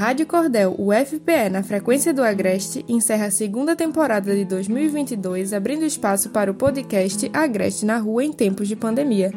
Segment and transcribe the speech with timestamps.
[0.00, 6.30] Rádio Cordel UFPE na frequência do Agreste encerra a segunda temporada de 2022, abrindo espaço
[6.30, 9.30] para o podcast Agreste na Rua em tempos de pandemia.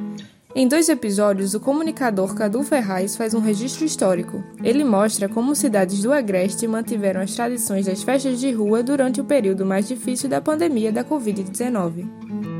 [0.55, 4.41] Em dois episódios, o comunicador Cadu Ferraz faz um registro histórico.
[4.63, 9.25] Ele mostra como cidades do Agreste mantiveram as tradições das festas de rua durante o
[9.25, 12.52] período mais difícil da pandemia da Covid-19.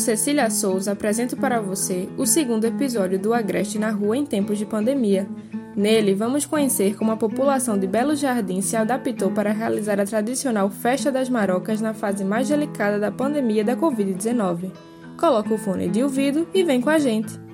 [0.00, 4.64] Cecília Souza, apresento para você o segundo episódio do Agreste na Rua em tempos de
[4.64, 5.28] pandemia.
[5.76, 10.68] Nele, vamos conhecer como a população de Belo Jardim se adaptou para realizar a tradicional
[10.70, 14.72] Festa das Marocas na fase mais delicada da pandemia da Covid-19.
[15.18, 17.49] Coloca o fone de ouvido e vem com a gente!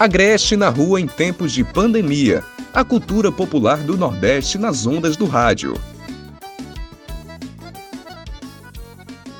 [0.00, 2.44] Agreste na rua em tempos de pandemia.
[2.72, 5.74] A cultura popular do Nordeste nas ondas do rádio.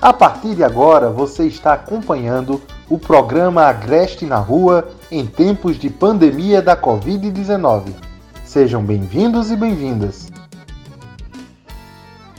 [0.03, 5.89] A partir de agora, você está acompanhando o programa Agreste na Rua em tempos de
[5.89, 7.95] pandemia da Covid-19.
[8.45, 10.29] Sejam bem-vindos e bem-vindas.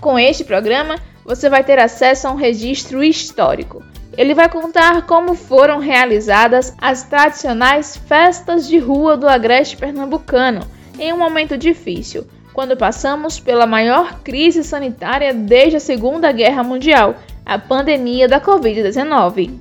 [0.01, 3.81] Com este programa, você vai ter acesso a um registro histórico
[4.19, 10.67] ele vai contar como foram realizadas as tradicionais festas de rua do Agreste Pernambucano
[10.99, 17.15] em um momento difícil, quando passamos pela maior crise sanitária desde a Segunda Guerra Mundial,
[17.45, 19.53] a pandemia da Covid-19.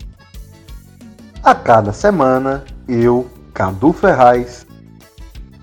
[1.41, 4.67] A cada semana, eu, Cadu Ferraz,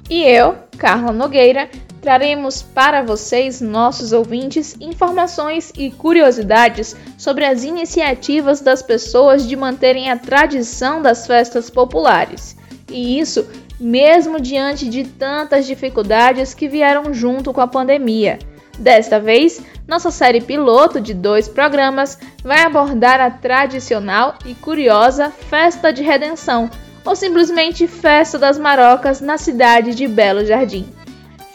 [0.10, 1.70] e eu, Carla Nogueira,
[2.06, 10.12] traremos para vocês, nossos ouvintes, informações e curiosidades sobre as iniciativas das pessoas de manterem
[10.12, 12.56] a tradição das festas populares.
[12.92, 13.48] E isso
[13.80, 18.38] mesmo diante de tantas dificuldades que vieram junto com a pandemia.
[18.78, 25.92] Desta vez, nossa série piloto de dois programas vai abordar a tradicional e curiosa Festa
[25.92, 26.70] de Redenção,
[27.04, 30.88] ou simplesmente Festa das Marocas na cidade de Belo Jardim.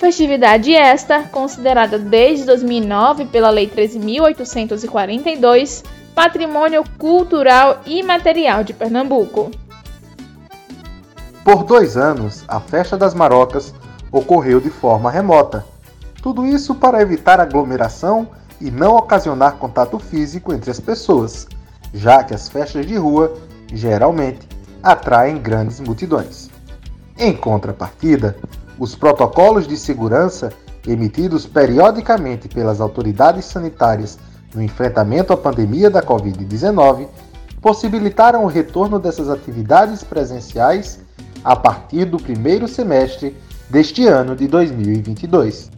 [0.00, 5.84] Festividade esta, considerada desde 2009 pela Lei 13.842,
[6.14, 9.50] Patrimônio Cultural e Material de Pernambuco.
[11.44, 13.74] Por dois anos, a Festa das Marocas
[14.10, 15.66] ocorreu de forma remota.
[16.22, 18.26] Tudo isso para evitar aglomeração
[18.58, 21.46] e não ocasionar contato físico entre as pessoas,
[21.92, 23.36] já que as festas de rua
[23.70, 24.48] geralmente
[24.82, 26.48] atraem grandes multidões.
[27.18, 28.34] Em contrapartida,
[28.80, 30.50] os protocolos de segurança
[30.88, 34.18] emitidos periodicamente pelas autoridades sanitárias
[34.54, 37.06] no enfrentamento à pandemia da Covid-19
[37.60, 40.98] possibilitaram o retorno dessas atividades presenciais
[41.44, 43.36] a partir do primeiro semestre
[43.68, 45.70] deste ano de 2022.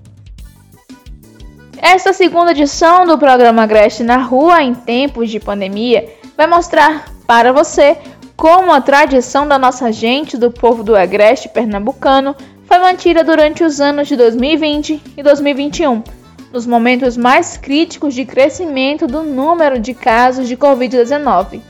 [1.76, 7.52] Esta segunda edição do programa Agreste na Rua em tempos de pandemia vai mostrar para
[7.52, 7.98] você
[8.36, 12.34] como a tradição da nossa gente do povo do Agreste pernambucano
[12.72, 16.02] foi mantida durante os anos de 2020 e 2021,
[16.50, 21.60] nos momentos mais críticos de crescimento do número de casos de Covid-19.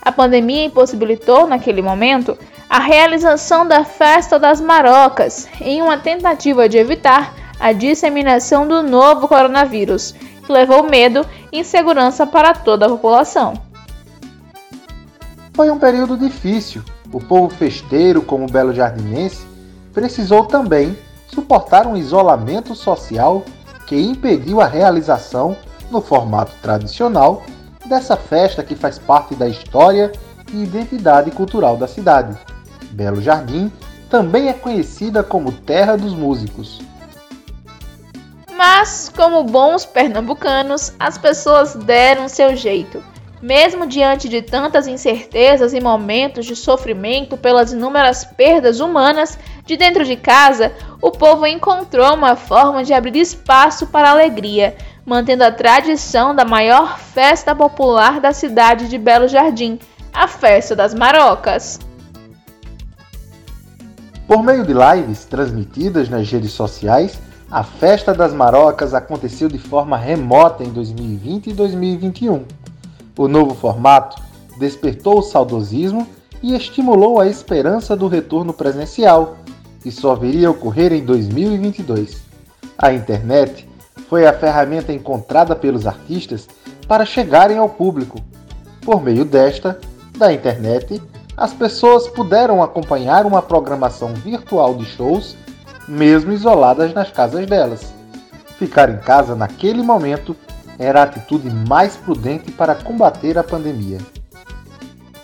[0.00, 2.38] A pandemia impossibilitou, naquele momento,
[2.70, 9.26] a realização da Festa das Marocas, em uma tentativa de evitar a disseminação do novo
[9.26, 10.14] coronavírus,
[10.46, 13.54] que levou medo e insegurança para toda a população.
[15.52, 16.80] Foi um período difícil.
[17.12, 19.52] O povo festeiro, como o belo jardinense,
[19.94, 23.44] precisou também suportar um isolamento social
[23.86, 25.56] que impediu a realização,
[25.90, 27.44] no formato tradicional,
[27.86, 30.10] dessa festa que faz parte da história
[30.52, 32.36] e identidade cultural da cidade.
[32.90, 33.70] Belo Jardim
[34.10, 36.80] também é conhecida como Terra dos Músicos.
[38.56, 43.02] Mas, como bons pernambucanos, as pessoas deram seu jeito
[43.44, 50.02] mesmo diante de tantas incertezas e momentos de sofrimento pelas inúmeras perdas humanas, de dentro
[50.02, 54.74] de casa, o povo encontrou uma forma de abrir espaço para a alegria,
[55.04, 59.78] mantendo a tradição da maior festa popular da cidade de Belo Jardim,
[60.10, 61.78] a Festa das Marocas.
[64.26, 67.20] Por meio de lives transmitidas nas redes sociais,
[67.50, 72.64] a Festa das Marocas aconteceu de forma remota em 2020 e 2021
[73.16, 74.20] o novo formato
[74.58, 76.06] despertou o saudosismo
[76.42, 79.36] e estimulou a esperança do retorno presencial,
[79.82, 82.22] que só viria a ocorrer em 2022.
[82.76, 83.68] A internet
[84.08, 86.48] foi a ferramenta encontrada pelos artistas
[86.86, 88.18] para chegarem ao público.
[88.82, 89.78] Por meio desta,
[90.16, 91.00] da internet,
[91.36, 95.36] as pessoas puderam acompanhar uma programação virtual de shows,
[95.88, 97.92] mesmo isoladas nas casas delas.
[98.58, 100.36] Ficar em casa naquele momento
[100.78, 103.98] era a atitude mais prudente para combater a pandemia.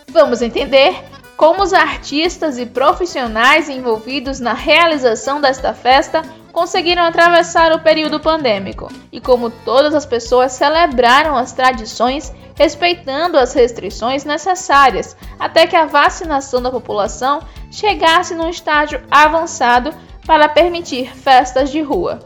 [0.08, 0.94] Vamos entender
[1.36, 8.92] como os artistas e profissionais envolvidos na realização desta festa conseguiram atravessar o período pandêmico
[9.10, 15.86] e como todas as pessoas celebraram as tradições respeitando as restrições necessárias até que a
[15.86, 19.94] vacinação da população chegasse num estágio avançado
[20.26, 22.18] para permitir festas de rua.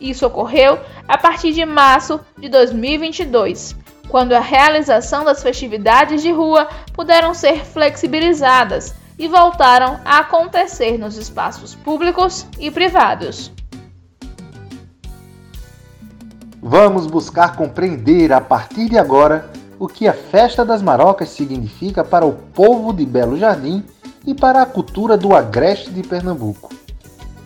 [0.00, 0.78] Isso ocorreu
[1.10, 3.74] a partir de março de 2022,
[4.08, 11.16] quando a realização das festividades de rua puderam ser flexibilizadas e voltaram a acontecer nos
[11.16, 13.50] espaços públicos e privados.
[16.62, 22.24] Vamos buscar compreender a partir de agora o que a Festa das Marocas significa para
[22.24, 23.82] o povo de Belo Jardim
[24.24, 26.72] e para a cultura do Agreste de Pernambuco.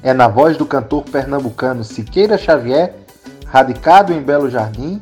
[0.02, 3.04] É na voz do cantor pernambucano Siqueira Xavier,
[3.55, 5.01] radicado em Belo Jardim,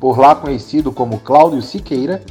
[0.00, 2.22] por lá conhecido como Cláudio Siqueira,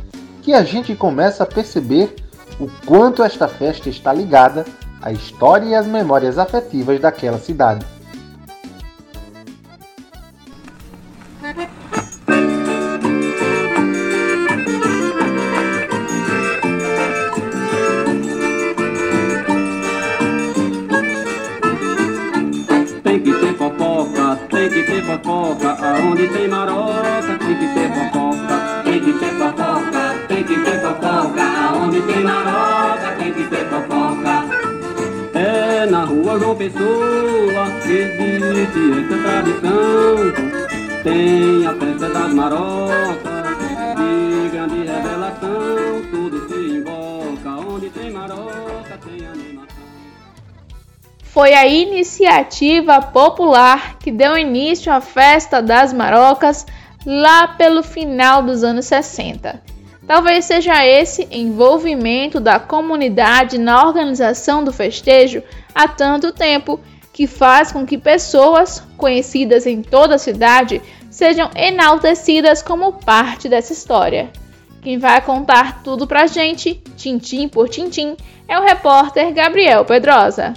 [0.42, 2.16] que a gente começa a perceber
[2.60, 4.66] o quanto esta festa está ligada
[5.00, 7.86] à história e às memórias afetivas daquela cidade.
[24.70, 30.80] Fofoca, aonde tem maroca, tem que ter fofoca, tem que ter fofoca, tem que ter
[30.82, 34.46] fofoca, aonde tem maroca, tem que ter fofoca.
[35.34, 40.32] É na rua João Pessoa que existe essa tradição,
[41.04, 43.31] tem a festa das marocas,
[51.42, 56.68] foi a iniciativa popular que deu início à festa das marocas
[57.04, 59.60] lá pelo final dos anos 60.
[60.06, 65.42] Talvez seja esse envolvimento da comunidade na organização do festejo
[65.74, 66.80] há tanto tempo
[67.12, 70.80] que faz com que pessoas conhecidas em toda a cidade
[71.10, 74.30] sejam enaltecidas como parte dessa história.
[74.84, 78.16] Quem vai contar tudo pra gente, tintim por tintim,
[78.48, 80.54] é o repórter Gabriel Pedrosa.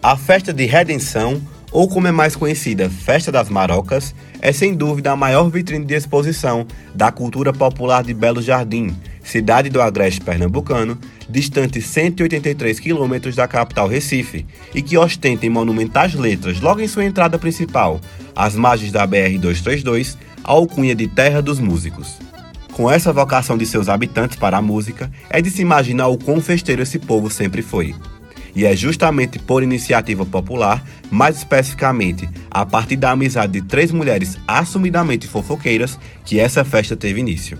[0.00, 1.42] A festa de redenção,
[1.72, 5.92] ou como é mais conhecida, Festa das Marocas, é sem dúvida a maior vitrine de
[5.92, 6.64] exposição
[6.94, 10.96] da cultura popular de Belo Jardim, cidade do agreste pernambucano,
[11.28, 17.04] distante 183 quilômetros da capital Recife, e que ostenta em monumentais letras, logo em sua
[17.04, 18.00] entrada principal,
[18.36, 22.18] às margens da BR-232, a alcunha de Terra dos Músicos.
[22.72, 26.40] Com essa vocação de seus habitantes para a música, é de se imaginar o quão
[26.40, 27.96] festeiro esse povo sempre foi
[28.58, 34.36] e é justamente por iniciativa popular, mais especificamente a partir da amizade de três mulheres
[34.48, 37.56] assumidamente fofoqueiras, que essa festa teve início.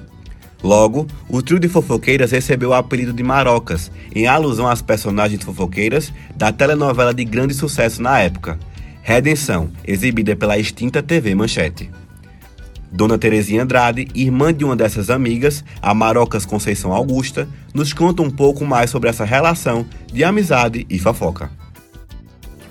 [0.61, 6.13] Logo, o trio de fofoqueiras recebeu o apelido de Marocas, em alusão às personagens fofoqueiras
[6.35, 8.59] da telenovela de grande sucesso na época,
[9.01, 11.89] Redenção, exibida pela extinta TV Manchete.
[12.91, 18.31] Dona Terezinha Andrade, irmã de uma dessas amigas, a Marocas Conceição Augusta, nos conta um
[18.31, 21.51] pouco mais sobre essa relação de amizade e fofoca.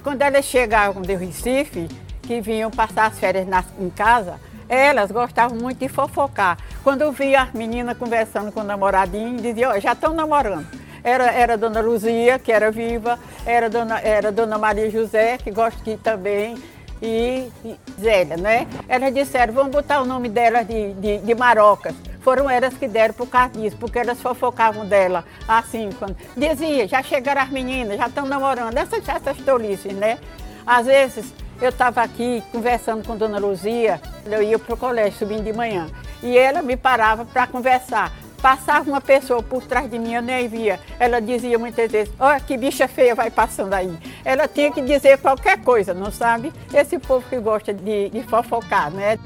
[0.03, 1.87] Quando elas chegavam do Recife,
[2.21, 6.57] que vinham passar as férias na, em casa, elas gostavam muito de fofocar.
[6.83, 10.67] Quando eu via as meninas conversando com o namoradinho, diziam, oh, já estão namorando.
[11.03, 15.37] Era, era a Dona Luzia, que era viva, era a Dona, era Dona Maria José,
[15.37, 16.55] que gosta de também,
[17.01, 17.49] e,
[17.99, 18.67] Zélia, né?
[18.87, 21.95] Elas disseram, vamos botar o nome dela de, de, de Marocas.
[22.21, 27.01] Foram elas que deram por causa disso, porque elas fofocavam dela assim, quando dizia, já
[27.01, 30.17] chegaram as meninas, já estão namorando, essas, essas tolices, né?
[30.65, 35.43] Às vezes eu estava aqui conversando com Dona Luzia, eu ia para o colégio subindo
[35.43, 35.87] de manhã,
[36.21, 38.11] e ela me parava para conversar.
[38.41, 40.79] Passava uma pessoa por trás de mim, eu nem via.
[40.99, 43.97] Ela dizia muitas vezes, olha que bicha feia vai passando aí.
[44.23, 46.53] Ela tinha que dizer qualquer coisa, não sabe?
[46.73, 49.17] Esse povo que gosta de, de fofocar, né?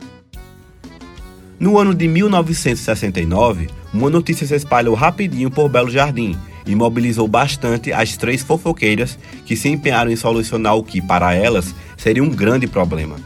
[1.60, 7.92] No ano de 1969, uma notícia se espalhou rapidinho por Belo Jardim e mobilizou bastante
[7.92, 12.66] as três fofoqueiras que se empenharam em solucionar o que, para elas, seria um grande
[12.66, 13.18] problema.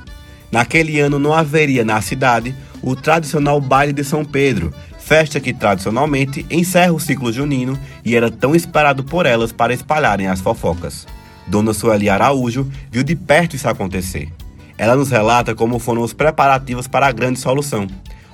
[0.51, 4.74] Naquele ano não haveria na cidade o tradicional baile de São Pedro,
[5.05, 10.25] festa que tradicionalmente encerra o ciclo junino e era tão esperado por elas para espalharem
[10.25, 11.05] as fofocas.
[11.45, 14.33] Dona Sueli Araújo viu de perto isso acontecer.
[14.75, 17.88] Ela nos relata como foram os preparativos para a grande solução.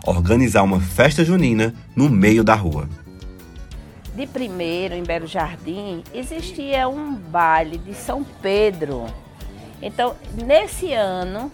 [0.07, 2.89] organizar uma festa junina no meio da rua.
[4.15, 9.05] De primeiro, em Belo Jardim, existia um baile de São Pedro.
[9.79, 11.51] Então, nesse ano,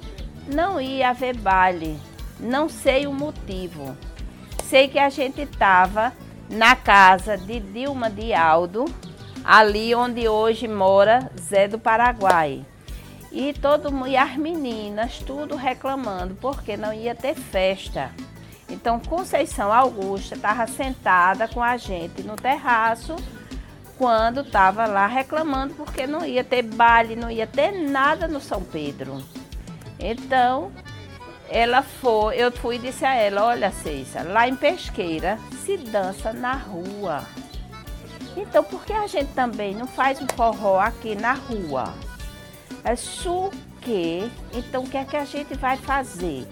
[0.47, 1.97] não ia haver baile.
[2.39, 3.97] Não sei o motivo.
[4.69, 6.11] Sei que a gente estava
[6.49, 8.83] na casa de Dilma de Aldo,
[9.41, 12.65] ali onde hoje mora Zé do Paraguai.
[13.31, 18.11] E todo e as meninas tudo reclamando porque não ia ter festa.
[18.67, 23.15] Então Conceição Augusta estava sentada com a gente no terraço
[23.97, 28.61] quando estava lá reclamando porque não ia ter baile, não ia ter nada no São
[28.61, 29.23] Pedro.
[29.97, 30.73] Então
[31.49, 36.33] ela foi, eu fui e disse a ela, olha Ceissa, lá em Pesqueira se dança
[36.33, 37.23] na rua.
[38.35, 41.93] Então por que a gente também não faz um forró aqui na rua?
[42.83, 42.93] É
[43.27, 43.51] o
[43.81, 44.29] que?
[44.53, 46.47] Então o que é que a gente vai fazer?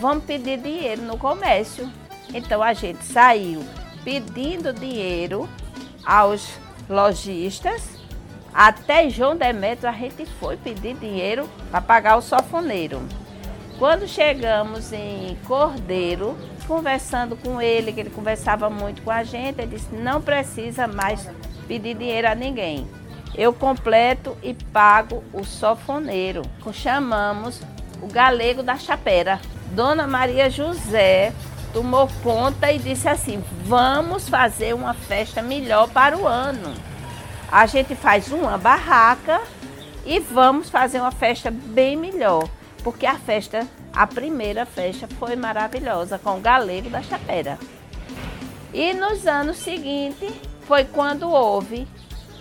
[0.00, 1.90] Vamos pedir dinheiro no comércio.
[2.32, 3.64] Então a gente saiu
[4.04, 5.48] pedindo dinheiro
[6.04, 6.48] aos
[6.88, 7.82] lojistas.
[8.54, 13.02] Até João Demetrio a gente foi pedir dinheiro para pagar o sofoneiro.
[13.78, 19.76] Quando chegamos em Cordeiro, conversando com ele, que ele conversava muito com a gente, ele
[19.76, 21.30] disse: não precisa mais
[21.68, 22.88] pedir dinheiro a ninguém.
[23.36, 26.42] Eu completo e pago o sofoneiro.
[26.72, 27.62] Chamamos
[28.02, 29.40] o galego da chapera.
[29.70, 31.32] Dona Maria José
[31.72, 36.74] tomou conta e disse assim: vamos fazer uma festa melhor para o ano.
[37.48, 39.40] A gente faz uma barraca
[40.04, 42.48] e vamos fazer uma festa bem melhor
[42.82, 47.58] porque a festa, a primeira festa foi maravilhosa com o galego da chapera.
[48.72, 50.32] E nos anos seguintes
[50.66, 51.86] foi quando houve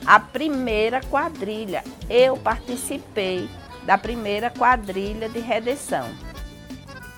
[0.05, 1.83] a primeira quadrilha.
[2.09, 3.49] Eu participei
[3.85, 6.07] da primeira quadrilha de redenção.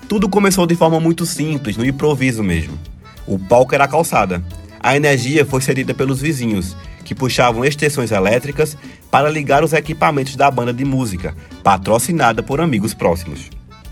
[0.07, 2.79] Tudo começou de forma muito simples, no improviso mesmo.
[3.27, 4.43] O palco era a calçada.
[4.79, 8.77] A energia foi cedida pelos vizinhos, que puxavam extensões elétricas
[9.09, 13.49] para ligar os equipamentos da banda de música, patrocinada por amigos próximos.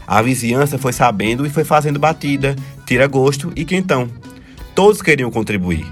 [0.07, 4.09] A vizinhança foi sabendo e foi fazendo batida, tira-gosto e quentão.
[4.73, 5.85] Todos queriam contribuir.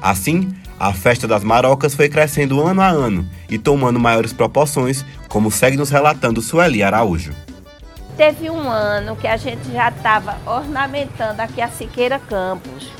[0.00, 5.50] Assim, a festa das marocas foi crescendo ano a ano e tomando maiores proporções, como
[5.50, 7.32] segue nos relatando Sueli Araújo.
[8.16, 12.90] Teve um ano que a gente já estava ornamentando aqui a Siqueira Campos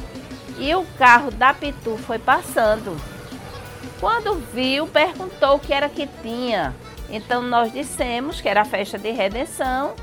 [0.58, 2.96] e o carro da Pitu foi passando.
[4.00, 6.74] Quando viu, perguntou o que era que tinha.
[7.10, 9.94] Então nós dissemos que era a festa de redenção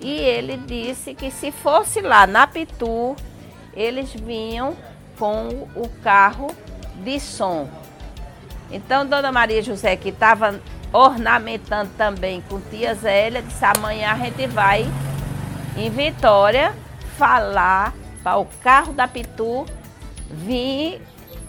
[0.00, 3.16] e ele disse que se fosse lá na Pitu,
[3.74, 4.76] eles vinham
[5.18, 6.48] com o carro
[7.02, 7.68] de som.
[8.70, 10.60] Então Dona Maria José, que estava
[10.92, 14.86] ornamentando também com tia Zélia, disse amanhã a gente vai
[15.76, 16.74] em Vitória
[17.16, 19.66] falar para o carro da Pitu
[20.30, 21.00] vir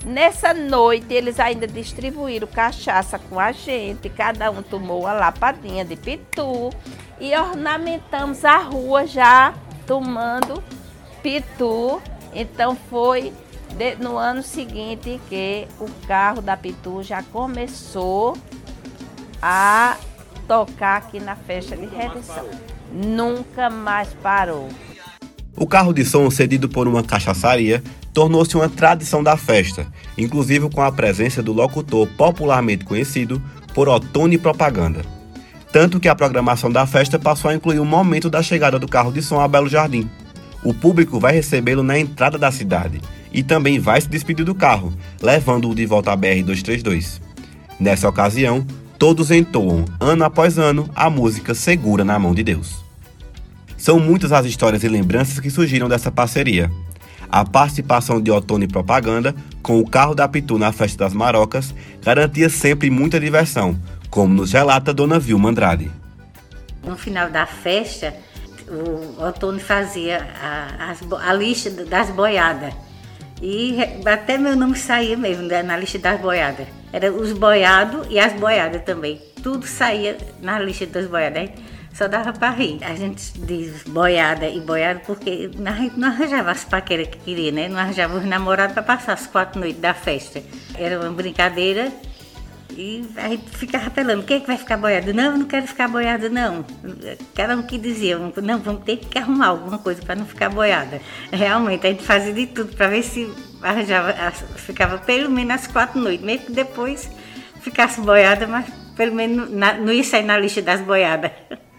[0.06, 5.96] Nessa noite, eles ainda distribuíram cachaça com a gente, cada um tomou uma lapadinha de
[5.96, 6.72] pitu
[7.20, 9.54] e ornamentamos a rua já
[9.88, 10.62] tomando
[11.22, 12.02] pitu.
[12.34, 13.32] Então foi
[13.78, 18.38] de, no ano seguinte que o carro da Pitu já começou
[19.42, 19.98] a
[20.48, 22.50] tocar aqui na festa de redenção.
[22.92, 24.70] Nunca mais parou.
[25.56, 29.86] O carro de som, cedido por uma cachaçaria, tornou-se uma tradição da festa,
[30.18, 33.42] inclusive com a presença do locutor popularmente conhecido
[33.74, 35.02] por Otone Propaganda.
[35.72, 39.12] Tanto que a programação da festa passou a incluir o momento da chegada do carro
[39.12, 40.10] de som a Belo Jardim.
[40.64, 44.94] O público vai recebê-lo na entrada da cidade e também vai se despedir do carro,
[45.22, 47.20] levando-o de volta à BR-232.
[47.80, 48.66] Nessa ocasião,
[49.00, 52.83] todos entoam, ano após ano, a música Segura na Mão de Deus.
[53.84, 56.72] São muitas as histórias e lembranças que surgiram dessa parceria.
[57.30, 62.48] A participação de Otone Propaganda com o carro da Pitu na Festa das Marocas garantia
[62.48, 63.78] sempre muita diversão,
[64.10, 65.92] como nos relata Dona Vilma Andrade.
[66.82, 68.14] No final da festa,
[68.70, 72.74] o Otone fazia a, a, lista das boiadas.
[73.42, 76.68] E até meu nome saía mesmo né, na lista das boiadas.
[76.94, 79.20] Era os boiados e as boiadas também.
[79.44, 81.50] Tudo saía na lista das boiadas
[81.94, 82.80] só dava para rir.
[82.84, 85.50] A gente diz boiada e boiada porque
[85.98, 87.70] não arranjava as paqueras que queria, né?
[87.70, 90.44] Não arranjava os namorados para passar as quatro noites da festa.
[90.76, 91.92] Era uma brincadeira
[92.76, 95.14] e a gente ficava apelando, quem é que vai ficar boiado?
[95.14, 96.66] Não, eu não quero ficar boiada, não.
[97.36, 101.00] Cada um que dizia, não, vamos ter que arrumar alguma coisa para não ficar boiada.
[101.32, 103.32] Realmente, a gente fazia de tudo para ver se
[103.62, 104.14] arranjava,
[104.56, 107.10] ficava pelo menos as quatro noites, mesmo que depois
[107.62, 111.32] ficasse boiada, mas pelo menos não ia sair na lista das boiadas.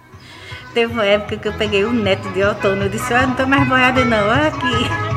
[0.75, 2.83] Teve uma época que eu peguei o neto de outono.
[2.83, 5.15] Eu disse, olha, não tô mais boiada não, olha aqui.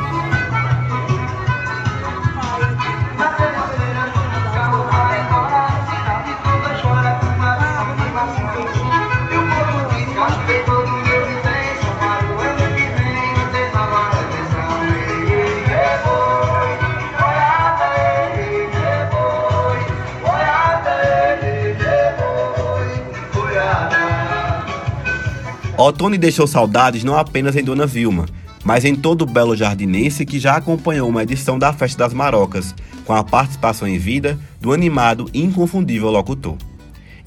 [25.77, 28.25] Otone deixou saudades não apenas em Dona Vilma,
[28.63, 32.73] mas em todo o belo jardinense que já acompanhou uma edição da Festa das Marocas,
[33.05, 36.57] com a participação em vida do animado e inconfundível locutor.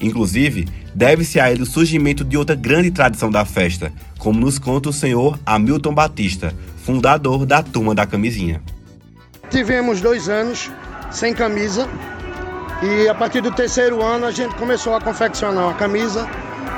[0.01, 4.89] Inclusive, deve-se a ele o surgimento de outra grande tradição da festa, como nos conta
[4.89, 6.53] o senhor Hamilton Batista,
[6.83, 8.61] fundador da Turma da Camisinha.
[9.49, 10.69] Tivemos dois anos
[11.09, 11.87] sem camisa
[12.83, 16.27] e a partir do terceiro ano a gente começou a confeccionar a camisa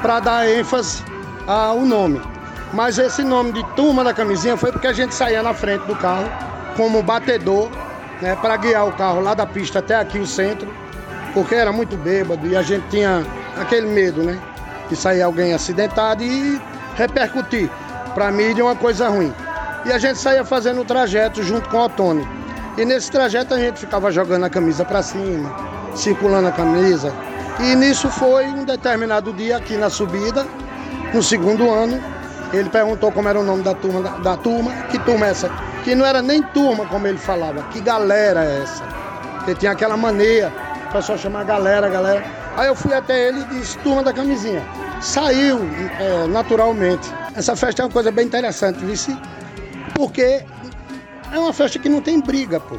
[0.04, 1.13] para dar ênfase
[1.48, 2.22] ao nome.
[2.74, 5.96] Mas esse nome de Turma da Camisinha foi porque a gente saía na frente do
[5.96, 6.26] carro
[6.76, 7.70] como batedor,
[8.22, 10.68] né, para guiar o carro lá da pista até aqui o centro,
[11.34, 13.26] porque era muito bêbado e a gente tinha
[13.60, 14.40] aquele medo, né,
[14.90, 16.60] de sair alguém acidentado e
[16.96, 17.70] repercutir
[18.14, 19.34] para a mídia uma coisa ruim.
[19.86, 22.28] E a gente saía fazendo o trajeto junto com o Otone.
[22.78, 25.54] E nesse trajeto a gente ficava jogando a camisa para cima,
[25.94, 27.14] circulando a camisa.
[27.60, 30.48] E nisso foi um determinado dia aqui na subida,
[31.14, 32.02] no segundo ano,
[32.52, 35.50] ele perguntou como era o nome da turma, da, da, turma, que turma é essa?
[35.84, 38.84] Que não era nem turma, como ele falava, que galera é essa?
[39.38, 40.52] Porque tinha aquela mania,
[40.90, 42.24] o pessoal chamar galera, galera.
[42.56, 44.64] Aí eu fui até ele e disse, turma da camisinha.
[45.02, 45.60] Saiu
[46.00, 47.12] é, naturalmente.
[47.36, 49.18] Essa festa é uma coisa bem interessante, vice,
[49.96, 50.44] porque
[51.32, 52.78] é uma festa que não tem briga, pô.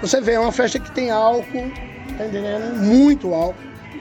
[0.00, 1.70] Você vê, é uma festa que tem álcool,
[2.18, 2.76] tá entendendo?
[2.78, 3.54] Muito álcool,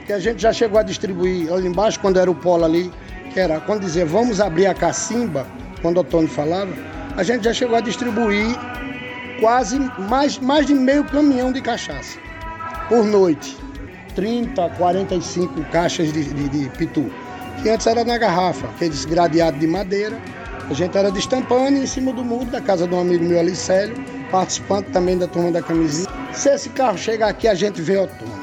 [0.05, 2.91] que a gente já chegou a distribuir ali embaixo, quando era o polo ali,
[3.39, 5.47] era quando dizia vamos abrir a cacimba,
[5.81, 6.71] quando o Tony falava,
[7.15, 8.55] a gente já chegou a distribuir
[9.39, 12.19] quase mais, mais de meio caminhão de cachaça
[12.87, 13.57] por noite.
[14.15, 17.09] 30, 45 caixas de, de, de pitu.
[17.61, 20.17] Que antes era na garrafa, aqueles gradeados de madeira.
[20.69, 23.55] A gente era destampando em cima do muro da casa de um amigo meu ali,
[23.55, 23.95] Célio,
[24.29, 26.09] participante também da turma da camisinha.
[26.33, 28.40] Se esse carro chegar aqui, a gente vê o Tony.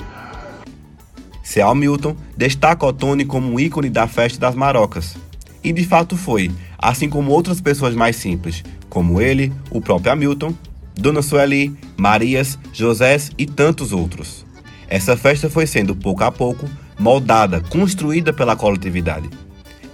[1.48, 5.16] Seal Milton destaca Otone como um ícone da festa das marocas.
[5.64, 10.52] E de fato foi, assim como outras pessoas mais simples, como ele, o próprio Hamilton,
[10.94, 14.44] Dona Sueli, Marias, Josés e tantos outros.
[14.88, 19.30] Essa festa foi sendo, pouco a pouco, moldada, construída pela coletividade.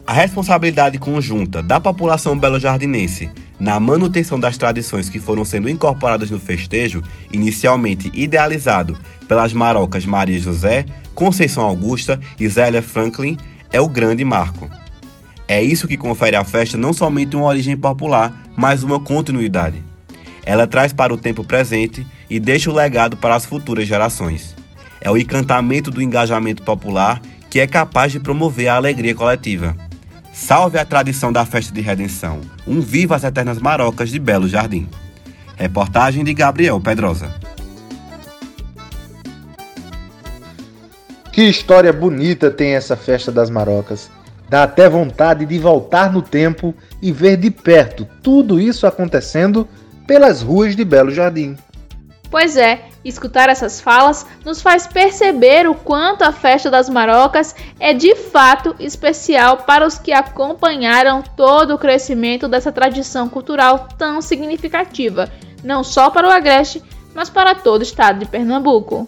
[0.05, 6.39] A responsabilidade conjunta da população belo-jardinense na manutenção das tradições que foram sendo incorporadas no
[6.39, 13.37] festejo, inicialmente idealizado pelas marocas Maria José, Conceição Augusta e Zélia Franklin,
[13.73, 14.71] é o grande marco.
[15.47, 19.83] É isso que confere à festa não somente uma origem popular, mas uma continuidade.
[20.45, 24.55] Ela traz para o tempo presente e deixa o legado para as futuras gerações.
[25.01, 29.77] É o encantamento do engajamento popular que é capaz de promover a alegria coletiva.
[30.35, 32.41] Salve a tradição da festa de redenção.
[32.67, 34.89] Um viva as eternas marocas de Belo Jardim.
[35.57, 37.33] Reportagem de Gabriel Pedrosa.
[41.33, 44.11] Que história bonita tem essa festa das marocas.
[44.49, 49.69] Dá até vontade de voltar no tempo e ver de perto tudo isso acontecendo
[50.05, 51.57] pelas ruas de Belo Jardim.
[52.29, 57.93] Pois é, escutar essas falas nos faz perceber o quanto a festa das marocas é
[57.93, 65.31] de fato especial para os que acompanharam todo o crescimento dessa tradição cultural tão significativa,
[65.63, 66.83] não só para o Agreste,
[67.15, 69.07] mas para todo o estado de Pernambuco.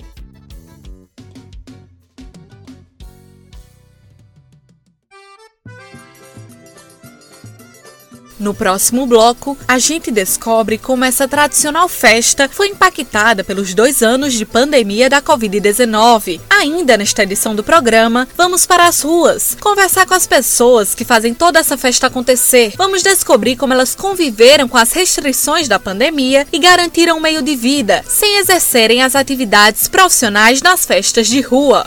[8.47, 14.35] No próximo bloco, a gente descobre como essa tradicional festa foi impactada pelos dois anos
[14.35, 16.41] de pandemia da Covid-19.
[16.49, 21.35] Ainda nesta edição do programa, vamos para as ruas, conversar com as pessoas que fazem
[21.35, 22.75] toda essa festa acontecer.
[22.77, 27.57] Vamos descobrir como elas conviveram com as restrições da pandemia e garantiram um meio de
[27.57, 31.85] vida, sem exercerem as atividades profissionais nas festas de rua.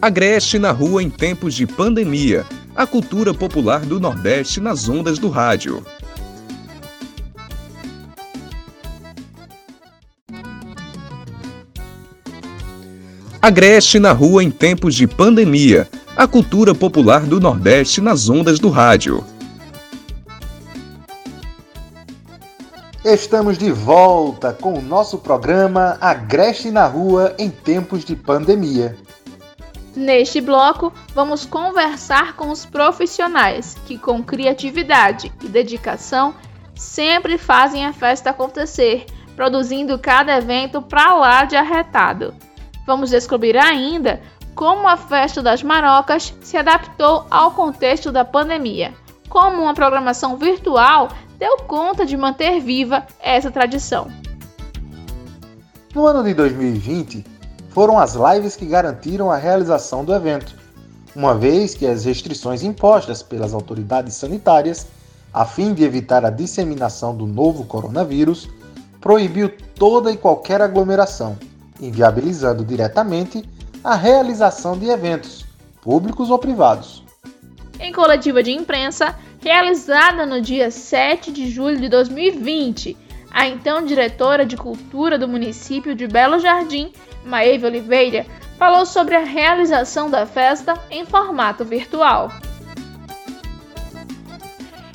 [0.00, 2.46] Agreste na rua em tempos de pandemia.
[2.76, 5.84] A cultura popular do Nordeste nas ondas do rádio.
[13.42, 15.88] Agreste na rua em tempos de pandemia.
[16.16, 19.24] A cultura popular do Nordeste nas ondas do rádio.
[23.04, 28.96] Estamos de volta com o nosso programa Agreste na Rua em Tempos de Pandemia.
[29.98, 36.36] Neste bloco, vamos conversar com os profissionais que, com criatividade e dedicação,
[36.72, 42.32] sempre fazem a festa acontecer, produzindo cada evento para lá de arretado.
[42.86, 44.22] Vamos descobrir ainda
[44.54, 48.94] como a festa das marocas se adaptou ao contexto da pandemia,
[49.28, 54.08] como uma programação virtual deu conta de manter viva essa tradição.
[55.92, 57.37] No ano de 2020,
[57.70, 60.54] foram as lives que garantiram a realização do evento,
[61.14, 64.86] uma vez que as restrições impostas pelas autoridades sanitárias,
[65.32, 68.48] a fim de evitar a disseminação do novo coronavírus,
[69.00, 71.36] proibiu toda e qualquer aglomeração,
[71.80, 73.44] inviabilizando diretamente
[73.82, 75.44] a realização de eventos,
[75.82, 77.04] públicos ou privados.
[77.80, 82.96] Em coletiva de imprensa, realizada no dia 7 de julho de 2020,
[83.30, 86.92] a então diretora de Cultura do município de Belo Jardim,
[87.24, 88.26] Maeve Oliveira,
[88.58, 92.32] falou sobre a realização da festa em formato virtual.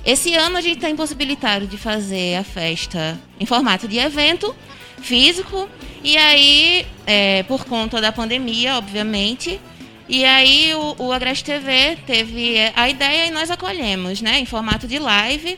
[0.05, 4.53] Esse ano a gente está impossibilitado de fazer a festa em formato de evento
[5.01, 5.69] físico,
[6.03, 9.59] e aí, é, por conta da pandemia, obviamente,
[10.07, 14.85] e aí o, o Agreste TV teve a ideia e nós acolhemos, né, em formato
[14.87, 15.57] de live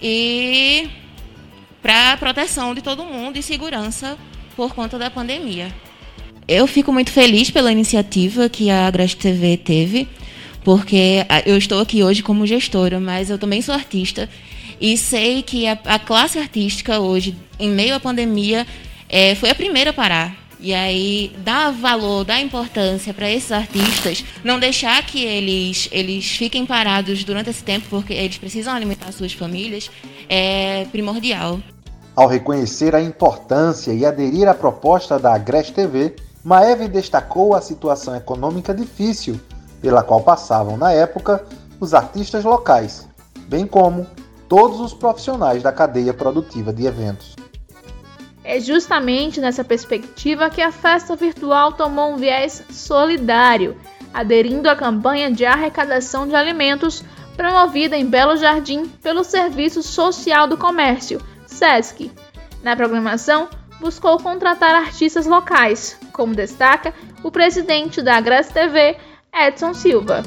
[0.00, 0.88] e
[1.82, 4.16] para proteção de todo mundo e segurança
[4.54, 5.74] por conta da pandemia.
[6.46, 10.06] Eu fico muito feliz pela iniciativa que a Agreste TV teve,
[10.62, 14.28] porque eu estou aqui hoje como gestora, mas eu também sou artista
[14.78, 18.66] e sei que a, a classe artística hoje, em meio à pandemia,
[19.08, 20.36] é, foi a primeira a parar.
[20.60, 26.66] E aí, dar valor, dar importância para esses artistas, não deixar que eles, eles fiquem
[26.66, 29.90] parados durante esse tempo, porque eles precisam alimentar suas famílias,
[30.28, 31.58] é primordial.
[32.14, 38.14] Ao reconhecer a importância e aderir à proposta da Agreste TV, Maeve destacou a situação
[38.14, 39.40] econômica difícil
[39.80, 41.42] pela qual passavam na época
[41.80, 43.08] os artistas locais,
[43.48, 44.06] bem como
[44.46, 47.34] todos os profissionais da cadeia produtiva de eventos.
[48.44, 53.74] É justamente nessa perspectiva que a festa virtual tomou um viés solidário,
[54.12, 57.02] aderindo à campanha de arrecadação de alimentos
[57.38, 62.12] promovida em Belo Jardim pelo Serviço Social do Comércio, SESC.
[62.62, 63.48] Na programação,
[63.84, 68.96] buscou contratar artistas locais, como destaca o presidente da Graça TV,
[69.30, 70.22] Edson Silva.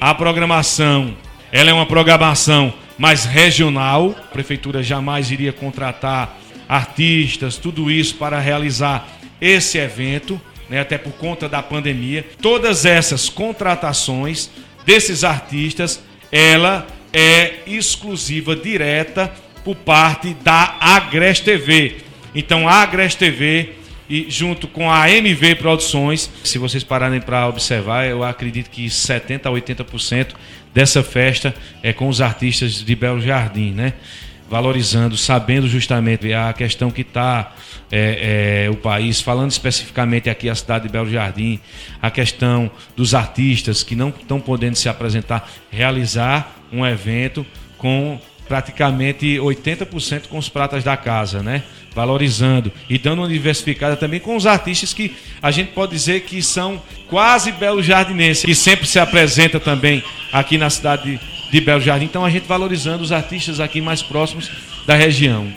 [0.00, 1.14] A programação,
[1.52, 4.14] ela é uma programação mais regional.
[4.18, 9.06] A prefeitura jamais iria contratar artistas, tudo isso para realizar
[9.38, 12.26] esse evento, né, até por conta da pandemia.
[12.40, 14.50] Todas essas contratações
[14.86, 16.02] desses artistas,
[16.32, 19.30] ela é exclusiva direta
[19.68, 21.96] por parte da Agreste TV.
[22.34, 23.72] Então a Agreste TV
[24.08, 29.46] e junto com a MV Produções, se vocês pararem para observar, eu acredito que 70
[29.46, 30.28] a 80%
[30.72, 33.92] dessa festa é com os artistas de Belo Jardim, né?
[34.48, 37.54] Valorizando, sabendo justamente a questão que está
[37.92, 41.60] é, é, o país, falando especificamente aqui a cidade de Belo Jardim,
[42.00, 47.44] a questão dos artistas que não estão podendo se apresentar, realizar um evento
[47.76, 51.62] com praticamente 80% com os pratas da casa, né?
[51.94, 56.42] Valorizando e dando uma diversificada também com os artistas que a gente pode dizer que
[56.42, 62.06] são quase belo jardinenses, que sempre se apresenta também aqui na cidade de Belo Jardim.
[62.06, 64.50] Então a gente valorizando os artistas aqui mais próximos
[64.86, 65.52] da região.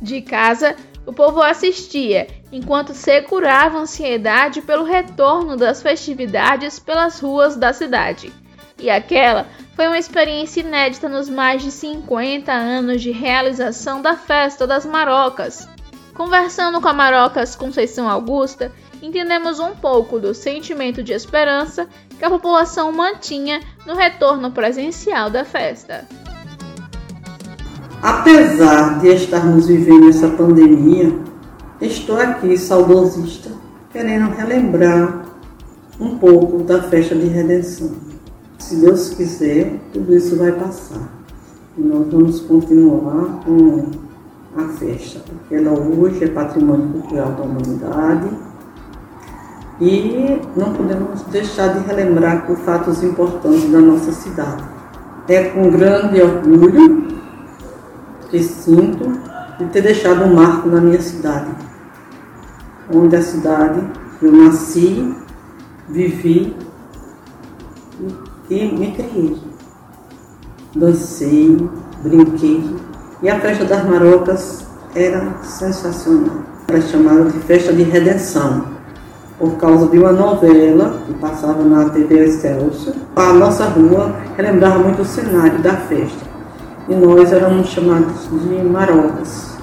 [0.00, 0.76] De casa,
[1.06, 7.72] o povo assistia enquanto se curava a ansiedade pelo retorno das festividades pelas ruas da
[7.72, 8.32] cidade.
[8.78, 9.46] E aquela
[9.78, 15.68] foi uma experiência inédita nos mais de 50 anos de realização da Festa das Marocas.
[16.14, 21.86] Conversando com a Marocas Conceição Augusta, entendemos um pouco do sentimento de esperança
[22.18, 26.04] que a população mantinha no retorno presencial da festa.
[28.02, 31.16] Apesar de estarmos vivendo essa pandemia,
[31.80, 33.52] estou aqui saudosista,
[33.92, 35.24] querendo relembrar
[36.00, 38.07] um pouco da festa de redenção.
[38.58, 41.08] Se Deus quiser, tudo isso vai passar.
[41.76, 43.86] E nós vamos continuar com
[44.56, 48.28] a festa, porque ela hoje é patrimônio cultural da humanidade.
[49.80, 54.64] E não podemos deixar de relembrar por fatos importantes da nossa cidade.
[55.28, 57.06] É com grande orgulho
[58.28, 59.20] que sinto
[59.58, 61.50] de ter deixado um marco na minha cidade,
[62.92, 63.80] onde a cidade
[64.20, 65.14] eu nasci,
[65.88, 66.56] vivi
[68.00, 69.36] e me criei.
[70.74, 71.68] Dancei,
[72.02, 72.64] brinquei
[73.20, 76.36] e a festa das marocas era sensacional.
[76.68, 78.78] Era chamada de festa de redenção.
[79.38, 82.92] por causa de uma novela que passava na TV Excelso.
[83.14, 86.26] A nossa rua relembrava muito o cenário da festa.
[86.88, 89.56] E nós éramos chamados de marocas.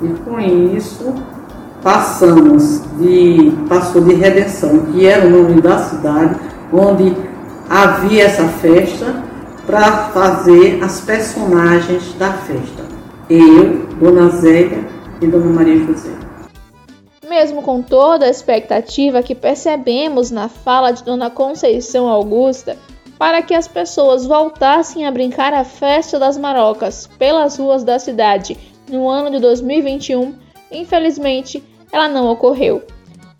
[0.00, 1.12] E com isso,
[1.82, 6.36] passamos de passou de Redenção, que era o nome da cidade,
[6.72, 7.16] onde
[7.68, 9.22] havia essa festa,
[9.66, 12.84] para fazer as personagens da festa.
[13.30, 14.86] Eu, Dona Zélia
[15.20, 16.10] e Dona Maria José.
[17.26, 22.76] Mesmo com toda a expectativa que percebemos na fala de Dona Conceição Augusta,
[23.18, 28.58] para que as pessoas voltassem a brincar a festa das marocas pelas ruas da cidade
[28.90, 30.34] no ano de 2021,
[30.70, 32.82] infelizmente ela não ocorreu.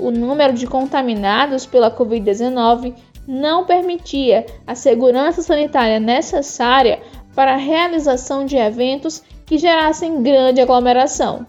[0.01, 2.95] O número de contaminados pela Covid-19
[3.27, 7.01] não permitia a segurança sanitária necessária
[7.35, 11.47] para a realização de eventos que gerassem grande aglomeração.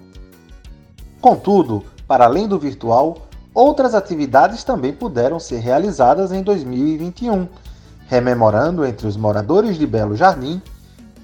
[1.22, 3.18] Contudo, para além do virtual,
[3.54, 7.48] outras atividades também puderam ser realizadas em 2021,
[8.08, 10.62] rememorando entre os moradores de Belo Jardim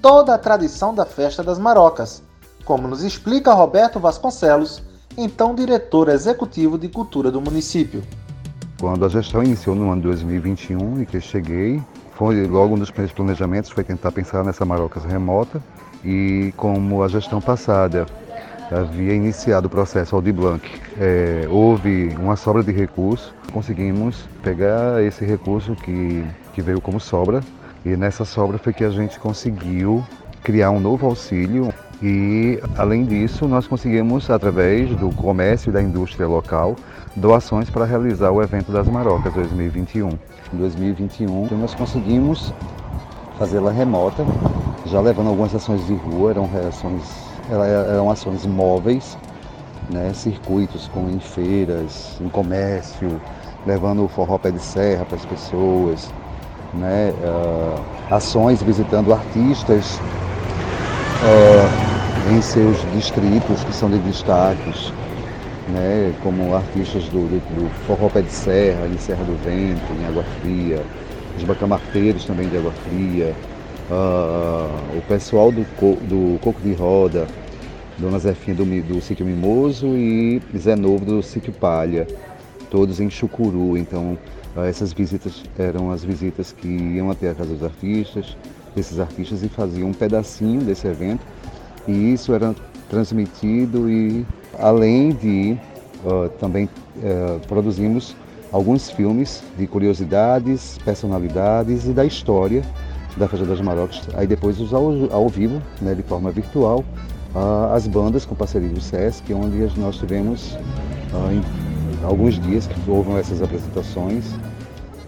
[0.00, 2.22] toda a tradição da Festa das Marocas,
[2.64, 4.82] como nos explica Roberto Vasconcelos,
[5.16, 8.02] então diretor executivo de cultura do município.
[8.82, 11.80] Quando a gestão iniciou no ano de 2021 e que cheguei,
[12.16, 15.62] foi logo um dos primeiros planejamentos foi tentar pensar nessa Marocas remota
[16.04, 18.06] e como a gestão passada
[18.72, 20.68] havia iniciado o processo Aldi Blanc,
[20.98, 27.40] é, houve uma sobra de recursos, conseguimos pegar esse recurso que, que veio como sobra
[27.86, 30.04] e nessa sobra foi que a gente conseguiu
[30.42, 36.26] criar um novo auxílio e, além disso, nós conseguimos, através do comércio e da indústria
[36.26, 36.74] local,
[37.16, 40.08] doações para realizar o evento das Marocas 2021.
[40.52, 42.52] Em 2021, nós conseguimos
[43.38, 44.24] fazê-la remota,
[44.86, 47.02] já levando algumas ações de rua, eram ações,
[47.50, 49.16] eram ações móveis,
[49.90, 53.20] né, circuitos com em feiras, em comércio,
[53.66, 56.10] levando o forró pé de serra para as pessoas,
[56.74, 60.00] né, uh, ações visitando artistas
[61.22, 64.92] uh, em seus distritos que são de destaques,
[65.68, 70.06] né, como artistas do, do, do Forró Pé de Serra, em Serra do Vento, em
[70.06, 70.82] Água Fria,
[71.36, 73.34] os bacamarteiros também de Água Fria,
[73.90, 77.26] uh, o pessoal do, do Coco de Roda,
[77.98, 82.06] Dona Zefinha do, do Sítio Mimoso e Zé Novo do Sítio Palha,
[82.70, 83.76] todos em Chucuru.
[83.76, 84.18] Então,
[84.56, 88.36] uh, essas visitas eram as visitas que iam até a casa dos artistas,
[88.74, 91.20] desses artistas e faziam um pedacinho desse evento
[91.86, 92.54] e isso era
[92.88, 94.26] transmitido e
[94.58, 95.56] além de
[96.04, 98.16] uh, também uh, produzimos
[98.50, 102.62] alguns filmes de curiosidades, personalidades e da história
[103.16, 104.02] da Festa das Marocas.
[104.14, 106.84] Aí depois os ao, ao vivo, né, de forma virtual,
[107.34, 110.56] uh, as bandas com parceria do SESC, onde nós tivemos
[112.04, 114.24] alguns dias que houve essas apresentações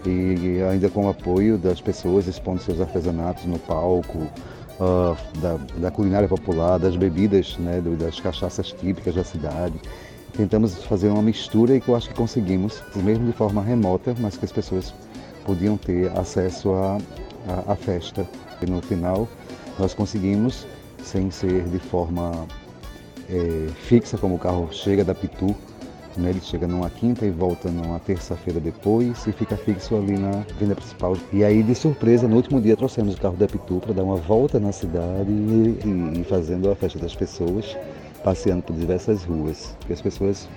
[0.05, 4.27] e ainda com o apoio das pessoas expondo seus artesanatos no palco,
[4.79, 9.79] uh, da, da, culinária popular, das bebidas, né, das cachaças típicas da cidade.
[10.33, 14.35] Tentamos fazer uma mistura e que eu acho que conseguimos, mesmo de forma remota, mas
[14.35, 14.93] que as pessoas
[15.45, 16.71] podiam ter acesso
[17.67, 18.27] à festa.
[18.61, 19.27] E no final,
[19.79, 20.67] nós conseguimos,
[21.03, 22.45] sem ser de forma
[23.29, 25.55] é, fixa, como o carro chega da Pitu,
[26.17, 26.29] né?
[26.29, 30.75] Ele chega numa quinta e volta numa terça-feira depois e fica fixo ali na venda
[30.75, 31.17] principal.
[31.31, 34.15] E aí, de surpresa, no último dia trouxemos o carro da Pitu para dar uma
[34.15, 37.77] volta na cidade e, e, fazendo a festa das pessoas,
[38.23, 39.75] passeando por diversas ruas.
[39.79, 40.47] Porque as pessoas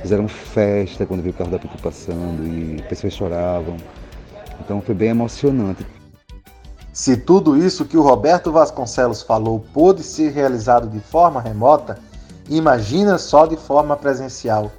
[0.00, 3.76] fizeram festa quando viu o carro da Pitu passando e pessoas choravam.
[4.60, 5.84] Então foi bem emocionante.
[6.92, 11.98] Se tudo isso que o Roberto Vasconcelos falou pôde ser realizado de forma remota,
[12.50, 14.70] imagina só de forma presencial.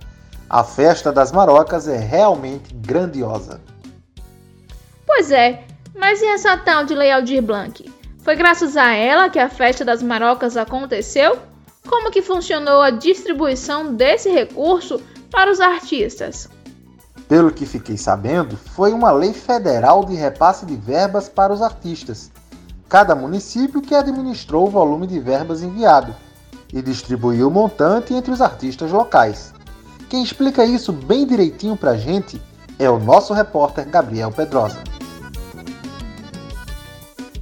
[0.53, 3.59] A festa das marocas é realmente grandiosa.
[5.03, 5.63] Pois é,
[5.95, 7.91] mas e essa tal de Lei Aldir Blanc?
[8.19, 11.39] Foi graças a ela que a festa das marocas aconteceu?
[11.89, 16.47] Como que funcionou a distribuição desse recurso para os artistas?
[17.27, 22.31] Pelo que fiquei sabendo, foi uma lei federal de repasse de verbas para os artistas.
[22.87, 26.15] Cada município que administrou o volume de verbas enviado
[26.71, 29.51] e distribuiu o montante entre os artistas locais.
[30.13, 32.39] Quem explica isso bem direitinho pra gente
[32.77, 34.83] é o nosso repórter Gabriel Pedrosa.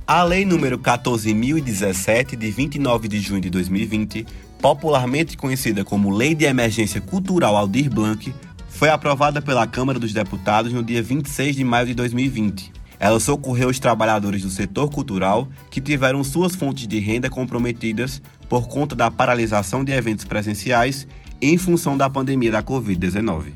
[0.08, 4.26] A Lei número 14.017, de 29 de junho de 2020,
[4.62, 8.34] popularmente conhecida como Lei de Emergência Cultural Aldir Blanc,
[8.70, 12.72] foi aprovada pela Câmara dos Deputados no dia 26 de maio de 2020.
[12.98, 18.70] Ela socorreu os trabalhadores do setor cultural que tiveram suas fontes de renda comprometidas por
[18.70, 21.06] conta da paralisação de eventos presenciais
[21.42, 23.54] em função da pandemia da Covid-19.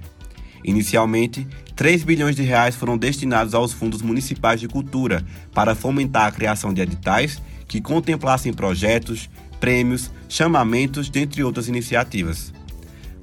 [0.63, 6.31] Inicialmente, 3 bilhões de reais foram destinados aos fundos municipais de cultura para fomentar a
[6.31, 12.51] criação de editais que contemplassem projetos, prêmios, chamamentos, dentre outras iniciativas.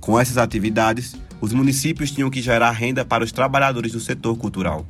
[0.00, 4.86] Com essas atividades, os municípios tinham que gerar renda para os trabalhadores do setor cultural.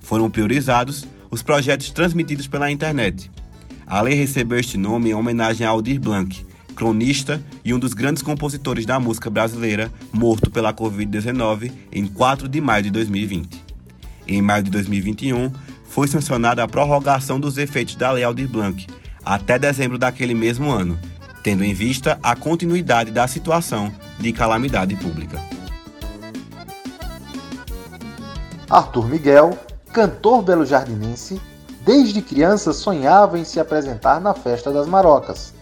[0.00, 3.30] Foram priorizados os projetos transmitidos pela internet.
[3.86, 6.46] A lei recebeu este nome em homenagem a Aldir Blanc,
[6.78, 12.60] cronista e um dos grandes compositores da música brasileira, morto pela Covid-19 em 4 de
[12.60, 13.64] maio de 2020.
[14.28, 15.50] Em maio de 2021,
[15.88, 18.86] foi sancionada a prorrogação dos efeitos da Lei Aldir Blanc
[19.24, 20.96] até dezembro daquele mesmo ano,
[21.42, 25.42] tendo em vista a continuidade da situação de calamidade pública.
[28.70, 29.58] Arthur Miguel,
[29.92, 31.40] cantor belo-jardinense,
[31.84, 35.57] desde criança sonhava em se apresentar na Festa das Marocas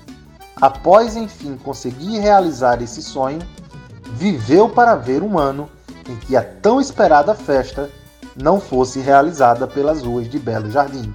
[0.60, 3.40] após enfim conseguir realizar esse sonho,
[4.12, 5.68] viveu para ver um ano
[6.08, 7.90] em que a tão esperada festa
[8.34, 11.12] não fosse realizada pelas ruas de Belo Jardim.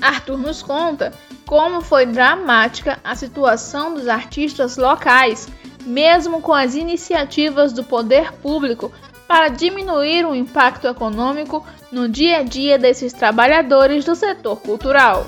[0.00, 1.12] Arthur nos conta
[1.46, 5.48] como foi dramática a situação dos artistas locais,
[5.84, 8.90] mesmo com as iniciativas do poder público
[9.28, 15.26] para diminuir o impacto econômico no dia a dia desses trabalhadores do setor cultural.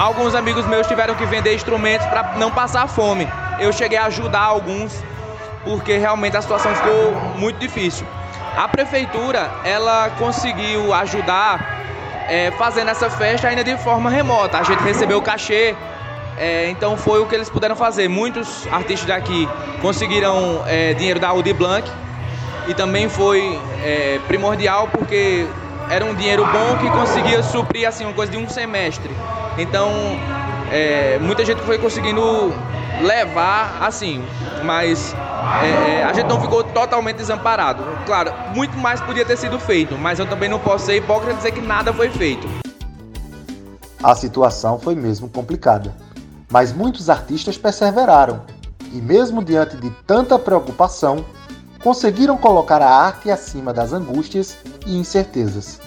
[0.00, 3.28] Alguns amigos meus tiveram que vender instrumentos para não passar fome.
[3.58, 4.98] Eu cheguei a ajudar alguns
[5.62, 8.06] porque realmente a situação ficou muito difícil.
[8.56, 11.82] A prefeitura ela conseguiu ajudar
[12.30, 14.56] é, fazendo essa festa ainda de forma remota.
[14.56, 15.76] A gente recebeu o cachê,
[16.38, 18.08] é, então foi o que eles puderam fazer.
[18.08, 19.46] Muitos artistas daqui
[19.82, 21.86] conseguiram é, dinheiro da Audi Blanc
[22.66, 25.46] e também foi é, primordial porque
[25.90, 29.14] era um dinheiro bom que conseguia suprir assim uma coisa de um semestre.
[29.60, 29.90] Então,
[30.72, 32.22] é, muita gente foi conseguindo
[33.02, 34.24] levar assim,
[34.64, 35.14] mas
[35.62, 37.84] é, é, a gente não ficou totalmente desamparado.
[38.06, 41.36] Claro, muito mais podia ter sido feito, mas eu também não posso ser hipócrita e
[41.36, 42.48] dizer que nada foi feito.
[44.02, 45.94] A situação foi mesmo complicada,
[46.50, 48.40] mas muitos artistas perseveraram
[48.92, 51.22] e, mesmo diante de tanta preocupação,
[51.82, 55.80] conseguiram colocar a arte acima das angústias e incertezas,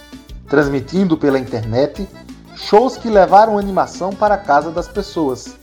[0.47, 2.07] transmitindo pela internet
[2.55, 5.55] shows que levaram animação para a casa das pessoas.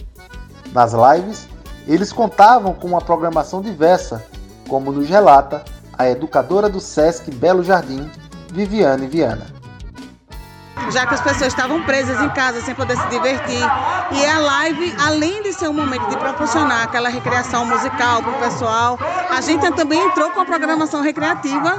[0.73, 1.49] Nas lives,
[1.87, 4.25] eles contavam com uma programação diversa,
[4.69, 5.65] como nos relata
[5.97, 8.11] a educadora do SESC Belo Jardim,
[8.53, 9.60] Viviane Viana
[10.91, 13.63] já que as pessoas estavam presas em casa sem poder se divertir.
[14.13, 18.39] E a live, além de ser um momento de proporcionar aquela recreação musical para o
[18.39, 18.99] pessoal,
[19.31, 21.79] a gente também entrou com a programação recreativa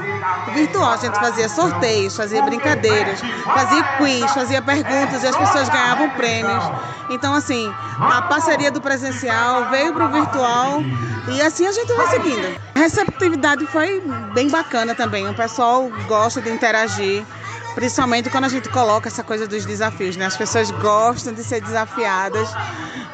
[0.53, 0.93] virtual.
[0.93, 6.63] A gente fazia sorteios, fazia brincadeiras, fazia quiz, fazia perguntas e as pessoas ganhavam prêmios.
[7.09, 10.81] Então, assim, a parceria do presencial veio para o virtual
[11.27, 12.57] e assim a gente vai seguindo.
[12.73, 14.01] A receptividade foi
[14.33, 15.27] bem bacana também.
[15.27, 17.25] O pessoal gosta de interagir.
[17.75, 20.25] Principalmente quando a gente coloca essa coisa dos desafios, né?
[20.25, 22.49] As pessoas gostam de ser desafiadas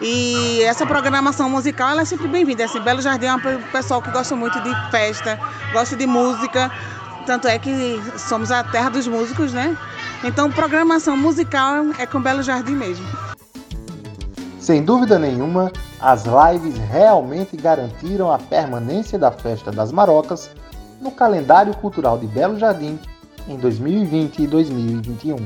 [0.01, 2.65] e essa programação musical ela é sempre bem-vinda.
[2.65, 5.39] Assim, Belo Jardim é um pessoal que gosta muito de festa,
[5.73, 6.71] gosta de música,
[7.25, 9.77] tanto é que somos a terra dos músicos, né?
[10.23, 13.05] Então, programação musical é com Belo Jardim mesmo.
[14.59, 20.49] Sem dúvida nenhuma, as lives realmente garantiram a permanência da Festa das Marocas
[20.99, 22.99] no calendário cultural de Belo Jardim
[23.47, 25.37] em 2020 e 2021.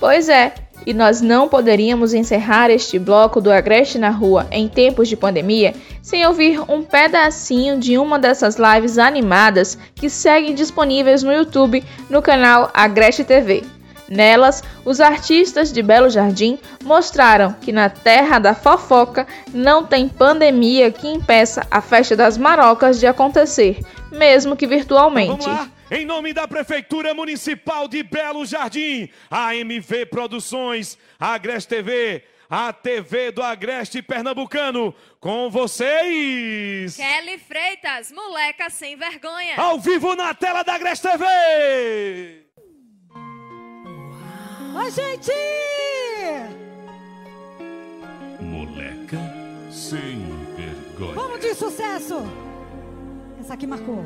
[0.00, 0.54] Pois é,
[0.86, 5.74] e nós não poderíamos encerrar este bloco do Agreste na Rua em tempos de pandemia
[6.00, 12.22] sem ouvir um pedacinho de uma dessas lives animadas que seguem disponíveis no YouTube no
[12.22, 13.64] canal Agreste TV.
[14.08, 20.90] Nelas, os artistas de Belo Jardim mostraram que na terra da fofoca não tem pandemia
[20.90, 23.80] que impeça a festa das marocas de acontecer,
[24.10, 25.46] mesmo que virtualmente.
[25.90, 32.70] Em nome da Prefeitura Municipal de Belo Jardim, a MV Produções, a Agreste TV, a
[32.74, 36.94] TV do Agreste Pernambucano, com vocês.
[36.94, 39.56] Kelly Freitas, moleca sem vergonha.
[39.56, 41.24] Ao vivo na tela da Agreste TV.
[44.76, 45.32] Oi, gente!
[48.42, 49.18] Moleca
[49.72, 50.22] sem
[50.54, 51.14] vergonha.
[51.14, 52.16] Vamos de sucesso!
[53.40, 54.04] Essa aqui marcou.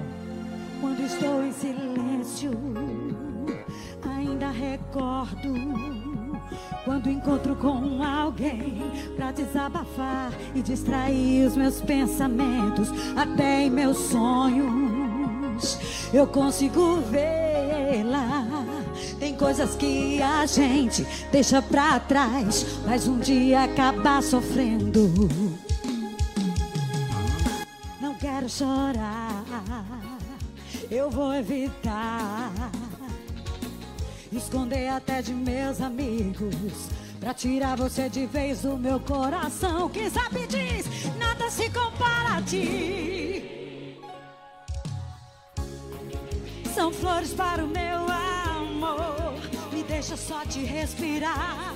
[0.83, 2.51] Quando estou em silêncio,
[4.03, 5.55] ainda recordo.
[6.85, 8.83] Quando encontro com alguém
[9.14, 15.78] pra desabafar e distrair os meus pensamentos, até em meus sonhos,
[16.12, 18.45] eu consigo vê-la.
[19.20, 25.09] Tem coisas que a gente deixa pra trás, mas um dia acaba sofrendo.
[28.01, 29.32] Não quero chorar
[30.93, 32.53] eu vou evitar.
[34.30, 36.88] Esconder até de meus amigos.
[37.18, 39.88] Pra tirar você de vez do meu coração.
[39.88, 40.86] Quem sabe diz,
[41.18, 43.99] nada se compara a ti.
[46.74, 49.34] São flores para o meu amor.
[49.72, 51.74] Me deixa só te respirar.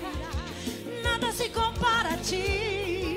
[1.02, 3.15] Nada se compara a ti.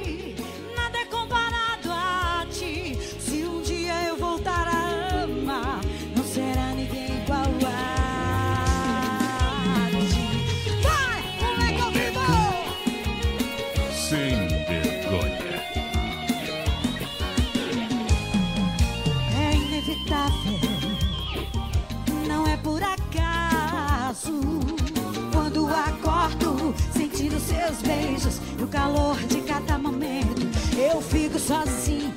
[26.94, 30.48] Sentindo seus beijos e o calor de cada momento,
[30.78, 32.14] eu fico sozinho.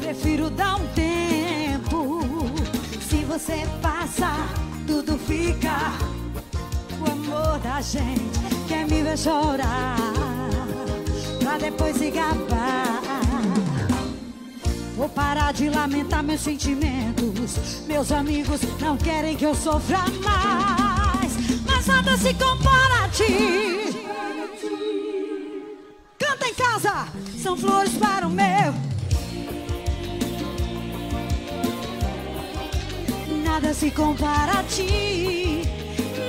[0.00, 2.20] Prefiro dar um tempo.
[3.08, 4.30] Se você passa,
[4.86, 5.92] tudo fica.
[7.00, 8.38] O amor da gente
[8.68, 9.96] quer me ver chorar,
[11.42, 13.00] pra depois se gabar.
[14.96, 17.82] Vou parar de lamentar meus sentimentos.
[17.86, 20.79] Meus amigos não querem que eu sofra mais.
[21.92, 23.26] Nada se compara a ti.
[26.18, 27.08] Canta em casa,
[27.42, 28.72] são flores para o meu.
[33.44, 35.62] Nada se compara a ti.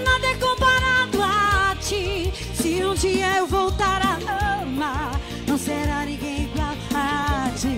[0.04, 2.34] Nada é comparado a ti.
[2.56, 5.12] Se um dia eu voltar a amar,
[5.48, 7.78] não será ninguém igual a ti.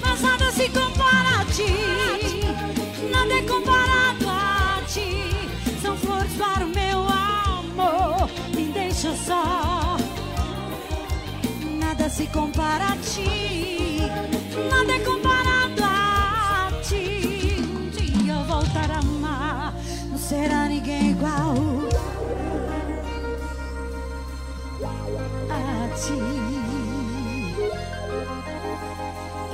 [0.00, 1.72] Mas nada se compara a ti.
[3.10, 3.71] Nada é comparado
[12.12, 13.98] se compara a ti.
[14.70, 17.56] Nada é comparado a ti.
[17.58, 19.74] Um dia eu voltar a amar.
[20.10, 21.54] Não será ninguém igual
[25.48, 26.18] a ti.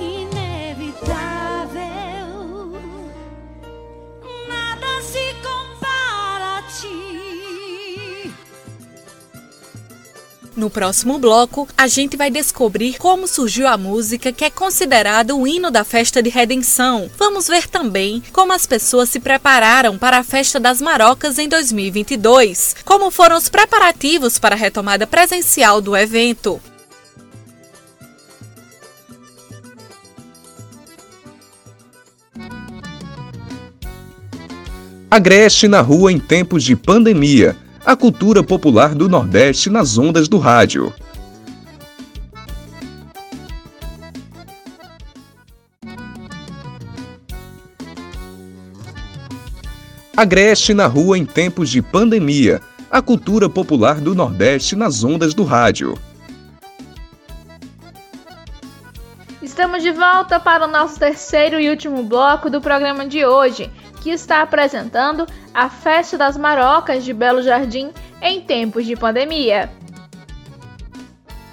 [0.02, 1.12] Inevitável.
[4.48, 7.07] Nada se compara a ti.
[10.58, 15.46] No próximo bloco, a gente vai descobrir como surgiu a música que é considerada o
[15.46, 17.08] hino da festa de redenção.
[17.16, 22.74] Vamos ver também como as pessoas se prepararam para a festa das Marocas em 2022,
[22.84, 26.60] como foram os preparativos para a retomada presencial do evento.
[35.08, 37.67] Agreste na rua em tempos de pandemia.
[37.88, 40.92] A cultura popular do Nordeste nas ondas do rádio.
[50.14, 52.60] Agreste na rua em tempos de pandemia.
[52.90, 55.96] A cultura popular do Nordeste nas ondas do rádio.
[59.40, 63.70] Estamos de volta para o nosso terceiro e último bloco do programa de hoje,
[64.00, 67.90] que está apresentando a Festa das Marocas de Belo Jardim
[68.20, 69.70] em tempos de pandemia.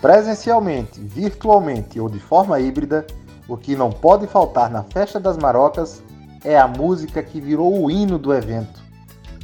[0.02, 3.06] Presencialmente, virtualmente ou de forma híbrida,
[3.48, 6.02] o que não pode faltar na Festa das Marocas
[6.43, 8.84] é a música que virou o hino do evento.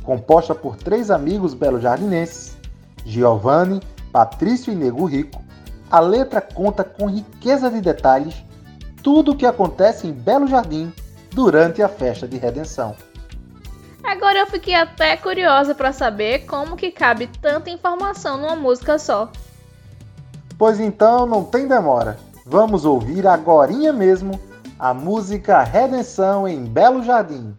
[0.04, 2.58] Composta por três amigos belo-jardinenses,
[3.06, 3.82] Giovanni,
[4.12, 5.42] Patrício e Nego Rico,
[5.90, 8.36] a letra conta com riqueza de detalhes
[9.04, 10.94] tudo o que acontece em Belo Jardim
[11.32, 12.96] durante a festa de redenção.
[14.04, 19.32] Agora eu fiquei até curiosa para saber como que cabe tanta informação numa música só.
[20.58, 22.18] Pois então, não tem demora.
[22.46, 24.40] Vamos ouvir agorinha mesmo
[24.78, 27.56] a música Redenção em Belo Jardim.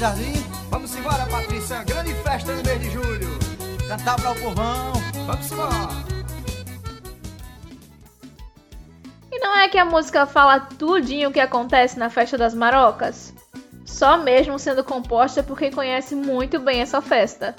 [0.00, 0.32] Jardim?
[0.70, 3.28] Vamos embora, Patrícia, grande festa no mês de julho.
[3.86, 4.92] Cantar para o povão.
[5.26, 5.74] Vamos embora.
[9.30, 13.34] E não é que a música fala tudinho o que acontece na festa das marocas?
[13.84, 17.54] Só mesmo sendo composta por quem conhece muito bem essa festa.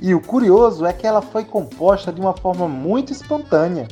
[0.00, 3.88] E o curioso é que ela foi composta de uma forma muito espontânea,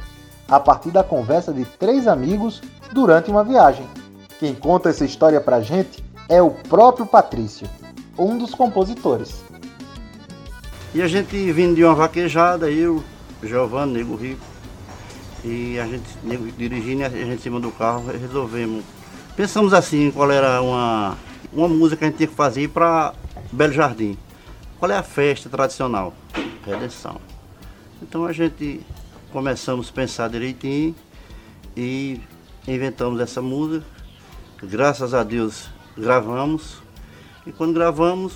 [0.47, 3.85] a partir da conversa de três amigos durante uma viagem.
[4.39, 7.69] Quem conta essa história pra gente é o próprio Patrício,
[8.19, 9.43] um dos compositores.
[10.95, 13.03] E a gente vindo de uma vaquejada, eu,
[13.43, 14.45] Giovanni, Nego Rico,
[15.45, 16.05] e a gente
[16.57, 18.85] dirigindo, a gente em cima do carro, resolvemos.
[19.37, 21.17] Pensamos assim, qual era uma,
[21.53, 23.15] uma música que a gente tinha que fazer para
[23.53, 24.19] Belo Jardim.
[24.79, 26.13] Qual é a festa tradicional?
[26.67, 27.21] Redenção.
[28.03, 28.81] Então a gente
[29.33, 30.95] começamos a pensar direitinho
[31.77, 32.21] e
[32.67, 33.87] inventamos essa música.
[34.63, 35.69] Graças a Deus
[35.99, 36.79] gravamos.
[37.47, 38.35] E quando gravamos,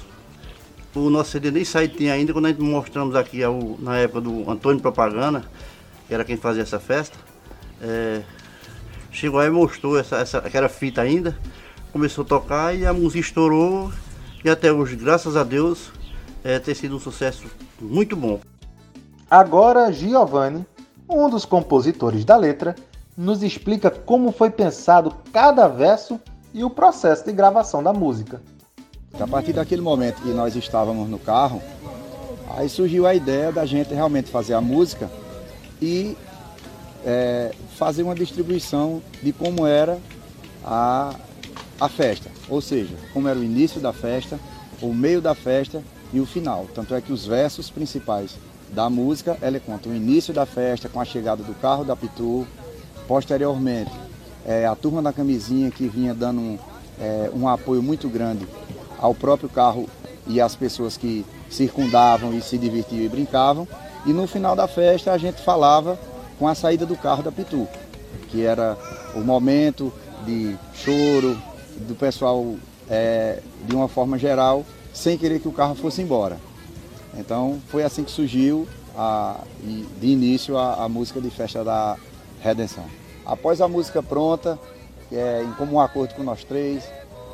[0.94, 4.20] o nosso CD nem site tinha ainda, quando a gente mostramos aqui ao- na época
[4.20, 5.44] do Antônio Propaganda,
[6.06, 7.16] que era quem fazia essa festa,
[7.80, 8.22] é,
[9.10, 11.36] chegou aí e mostrou essa, essa, aquela fita ainda,
[11.92, 13.92] começou a tocar e a música estourou
[14.44, 15.90] e até hoje, graças a Deus,
[16.42, 17.44] é, tem sido um sucesso
[17.80, 18.40] muito bom.
[19.30, 20.66] Agora, Giovanni,
[21.08, 22.74] um dos compositores da letra,
[23.16, 26.18] nos explica como foi pensado cada verso
[26.55, 28.42] e o processo de gravação da música.
[29.18, 31.62] A partir daquele momento que nós estávamos no carro,
[32.57, 35.11] aí surgiu a ideia da gente realmente fazer a música
[35.80, 36.16] e
[37.05, 39.98] é, fazer uma distribuição de como era
[40.64, 41.14] a,
[41.80, 42.30] a festa.
[42.48, 44.38] Ou seja, como era o início da festa,
[44.80, 45.82] o meio da festa
[46.12, 46.66] e o final.
[46.74, 48.36] Tanto é que os versos principais
[48.70, 52.46] da música, ela conta o início da festa com a chegada do carro da Pitu,
[53.07, 53.90] posteriormente
[54.47, 56.59] é, a turma da camisinha que vinha dando um,
[57.01, 58.47] é, um apoio muito grande
[58.99, 59.88] ao próprio carro
[60.26, 63.66] e às pessoas que circundavam e se divertiam e brincavam.
[64.07, 65.99] E no final da festa a gente falava
[66.38, 67.68] com a saída do carro da Pitu,
[68.28, 68.76] que era
[69.14, 69.93] o momento
[70.24, 71.36] de choro
[71.86, 72.55] do pessoal
[72.88, 76.38] é, de uma forma geral, sem querer que o carro fosse embora.
[77.16, 78.66] Então foi assim que surgiu
[78.97, 79.40] a,
[80.01, 81.97] de início a, a música de Festa da
[82.40, 83.01] Redenção.
[83.24, 84.58] Após a música pronta,
[85.10, 86.84] é, em comum acordo com nós três,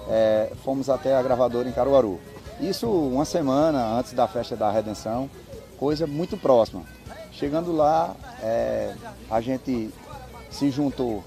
[0.09, 2.18] é, fomos até a gravadora em Caruaru.
[2.61, 5.30] Isso uma semana antes da festa da Redenção,
[5.78, 6.82] coisa muito próxima.
[7.32, 8.93] Chegando lá, é,
[9.30, 9.91] a gente
[10.51, 11.22] se juntou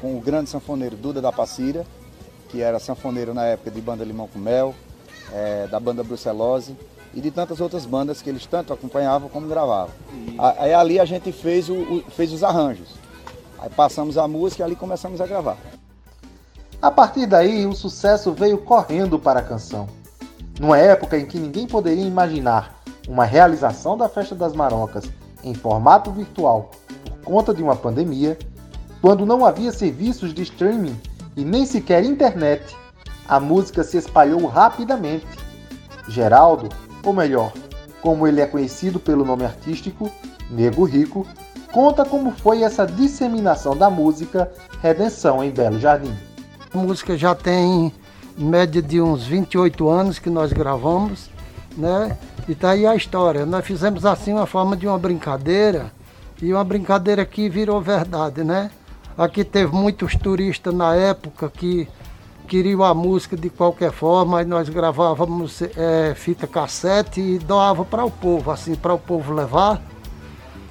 [0.00, 1.86] com o grande sanfoneiro Duda da Passira,
[2.48, 4.74] que era sanfoneiro na época de Banda Limão com Mel,
[5.32, 6.76] é, da banda Brucelose
[7.14, 9.94] e de tantas outras bandas que eles tanto acompanhavam como gravavam.
[10.58, 12.88] Aí ali a gente fez, o, o- fez os arranjos.
[13.62, 15.56] Aí passamos a música e ali começamos a gravar.
[16.80, 19.86] A partir daí, o sucesso veio correndo para a canção.
[20.58, 25.04] Numa época em que ninguém poderia imaginar uma realização da Festa das Marocas
[25.44, 26.72] em formato virtual
[27.04, 28.36] por conta de uma pandemia,
[29.00, 31.00] quando não havia serviços de streaming
[31.36, 32.76] e nem sequer internet,
[33.28, 35.26] a música se espalhou rapidamente.
[36.08, 36.68] Geraldo,
[37.04, 37.52] ou melhor,
[38.00, 40.10] como ele é conhecido pelo nome artístico,
[40.50, 41.24] Nego Rico,
[41.72, 44.52] conta como foi essa disseminação da música
[44.82, 46.14] Redenção em Belo Jardim.
[46.72, 47.92] A música já tem
[48.36, 51.30] média de uns 28 anos que nós gravamos,
[51.76, 52.16] né?
[52.46, 53.46] E tá aí a história.
[53.46, 55.90] Nós fizemos assim uma forma de uma brincadeira
[56.40, 58.70] e uma brincadeira que virou verdade, né?
[59.16, 61.88] Aqui teve muitos turistas na época que
[62.48, 68.04] queriam a música de qualquer forma, e nós gravávamos é, fita cassete e doava para
[68.04, 69.80] o povo, assim, para o povo levar.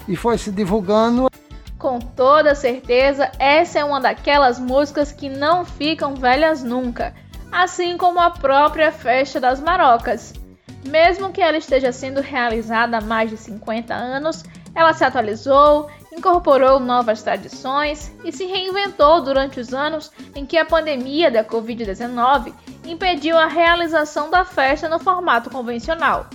[0.07, 1.29] E foi se divulgando.
[1.77, 7.13] Com toda certeza, essa é uma daquelas músicas que não ficam velhas nunca,
[7.51, 10.33] assim como a própria Festa das Marocas.
[10.87, 14.43] Mesmo que ela esteja sendo realizada há mais de 50 anos,
[14.73, 20.65] ela se atualizou, incorporou novas tradições e se reinventou durante os anos em que a
[20.65, 22.53] pandemia da Covid-19
[22.85, 26.27] impediu a realização da festa no formato convencional.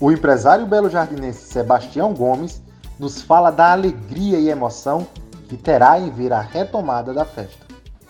[0.00, 2.62] O empresário belo-jardinense Sebastião Gomes
[2.98, 5.06] nos fala da alegria e emoção
[5.48, 7.64] que terá em ver a retomada da festa.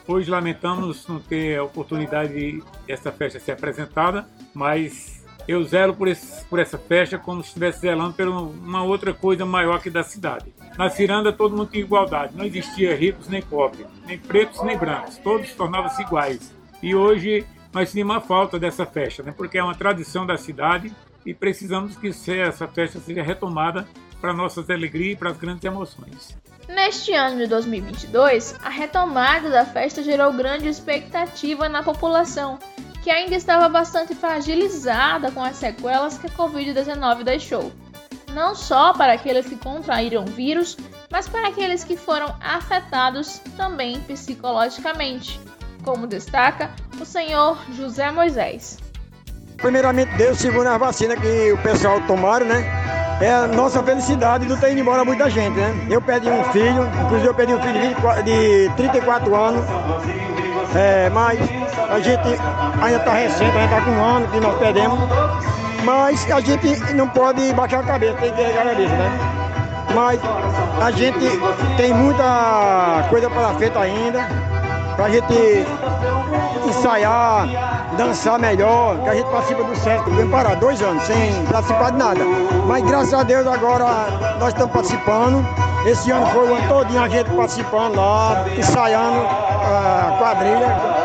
[0.06, 6.44] Hoje lamentamos não ter a oportunidade dessa festa ser apresentada, mas eu zelo por, esse,
[6.46, 10.52] por essa festa como se estivesse zelando por uma outra coisa maior que da cidade.
[10.76, 15.16] Na ciranda todo mundo tinha igualdade, não existia ricos nem pobres, nem pretos nem brancos,
[15.18, 16.52] todos tornavam-se iguais.
[16.82, 19.32] E hoje nós sentimos a falta dessa festa, né?
[19.36, 23.86] porque é uma tradição da cidade e precisamos que essa festa seja retomada
[24.24, 26.34] para nossas alegrias e para as grandes emoções.
[26.66, 32.58] Neste ano de 2022, a retomada da festa gerou grande expectativa na população,
[33.02, 37.70] que ainda estava bastante fragilizada com as sequelas que a Covid-19 deixou.
[38.32, 40.78] Não só para aqueles que contraíram o vírus,
[41.10, 45.38] mas para aqueles que foram afetados também psicologicamente,
[45.84, 48.78] como destaca o senhor José Moisés.
[49.58, 53.03] Primeiramente, Deus segura a vacina que o pessoal tomaram, né?
[53.20, 55.86] É a nossa felicidade de não ter ido embora muita gente, né?
[55.88, 59.64] Eu perdi um filho, inclusive eu perdi um filho de, 24, de 34 anos,
[60.74, 61.38] é, mas
[61.90, 62.28] a gente
[62.82, 64.98] ainda está recente, a gente está com um ano que nós perdemos.
[65.84, 69.18] Mas a gente não pode baixar a cabeça, tem que erguer a cabeça, né?
[69.94, 70.20] Mas
[70.82, 71.40] a gente
[71.76, 74.26] tem muita coisa para feita ainda,
[74.96, 75.66] para a gente
[76.68, 77.46] ensaiar,
[77.96, 81.98] dançar melhor, que a gente participa do SESC, vem parar dois anos sem participar de
[81.98, 82.20] nada.
[82.66, 83.86] Mas graças a Deus agora
[84.38, 85.46] nós estamos participando.
[85.86, 91.04] Esse ano foi o ano todinho a gente participando lá, ensaiando a quadrilha.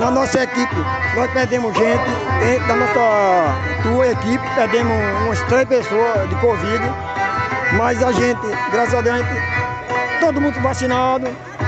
[0.00, 0.76] Na nossa equipe,
[1.16, 4.92] nós perdemos gente, da nossa tua equipe, perdemos
[5.24, 6.84] umas três pessoas de Covid,
[7.76, 8.40] mas a gente,
[8.70, 9.26] graças a Deus,
[10.20, 11.26] todo mundo vacinado,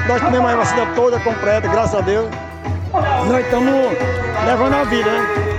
[0.09, 2.29] nós tomamos a vacina toda completa, graças a Deus.
[3.29, 3.73] Nós estamos
[4.47, 5.59] levando a vida, né?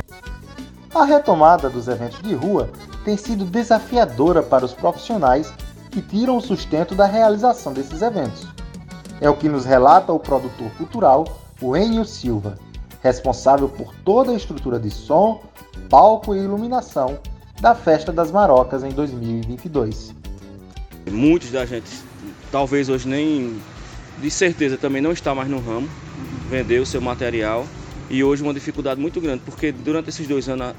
[0.94, 2.70] A retomada dos eventos de rua
[3.06, 5.54] tem sido desafiadora para os profissionais
[5.90, 8.48] que tiram o sustento da realização desses eventos.
[9.20, 11.26] É o que nos relata o produtor cultural
[11.62, 12.58] o Enio Silva,
[13.02, 15.42] responsável por toda a estrutura de som,
[15.90, 17.20] palco e iluminação
[17.62, 20.16] da Festa das Marocas em 2022.
[21.10, 21.90] Muitos da gente,
[22.52, 23.62] talvez hoje nem
[24.22, 25.90] de certeza também não está mais no ramo,
[26.50, 27.66] vendeu seu material
[28.10, 30.76] e hoje uma dificuldade muito grande, porque durante esses dois anos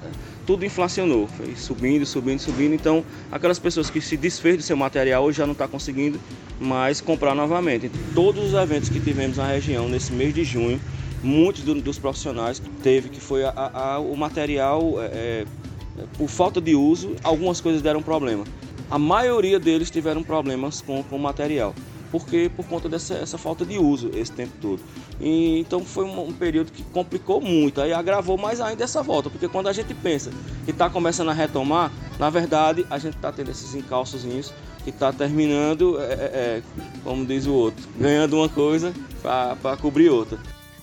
[0.46, 2.74] tudo inflacionou, foi subindo, subindo, subindo.
[2.74, 6.20] Então, aquelas pessoas que se desfez do seu material hoje já não está conseguindo
[6.60, 7.90] mais comprar novamente.
[8.14, 10.80] Todos os eventos que tivemos na região nesse mês de junho,
[11.22, 15.46] muitos do, dos profissionais teve que foi a, a, o material é, é,
[16.18, 18.44] por falta de uso, algumas coisas deram problema.
[18.90, 21.74] A maioria deles tiveram problemas com o material
[22.12, 24.80] porque por conta dessa essa falta de uso esse tempo todo.
[25.18, 29.30] E, então foi um, um, período que complicou muito, aí agravou mais ainda essa volta,
[29.30, 30.30] porque quando a gente pensa
[30.66, 34.52] que está começando a retomar, na verdade a gente está tendo esses encalçozinhos
[34.84, 36.62] que está terminando, é, é, é,
[37.02, 38.92] como diz o outro, ganhando uma coisa
[39.22, 40.38] para cobrir outra.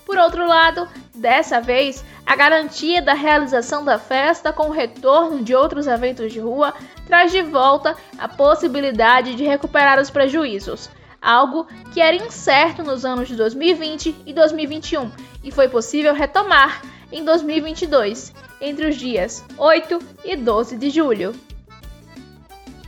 [0.06, 5.54] Por outro lado, dessa vez, a garantia da realização da festa com o retorno de
[5.54, 6.74] outros eventos de rua
[7.06, 10.90] traz de volta a possibilidade de recuperar os prejuízos
[11.22, 15.12] algo que era incerto nos anos de 2020 e 2021
[15.44, 21.34] e foi possível retomar em 2022, entre os dias 8 e 12 de julho.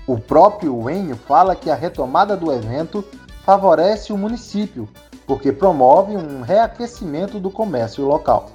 [0.06, 3.04] O próprio Enio fala que a retomada do evento
[3.46, 4.90] favorece o município,
[5.26, 8.52] porque promove um reaquecimento do comércio local.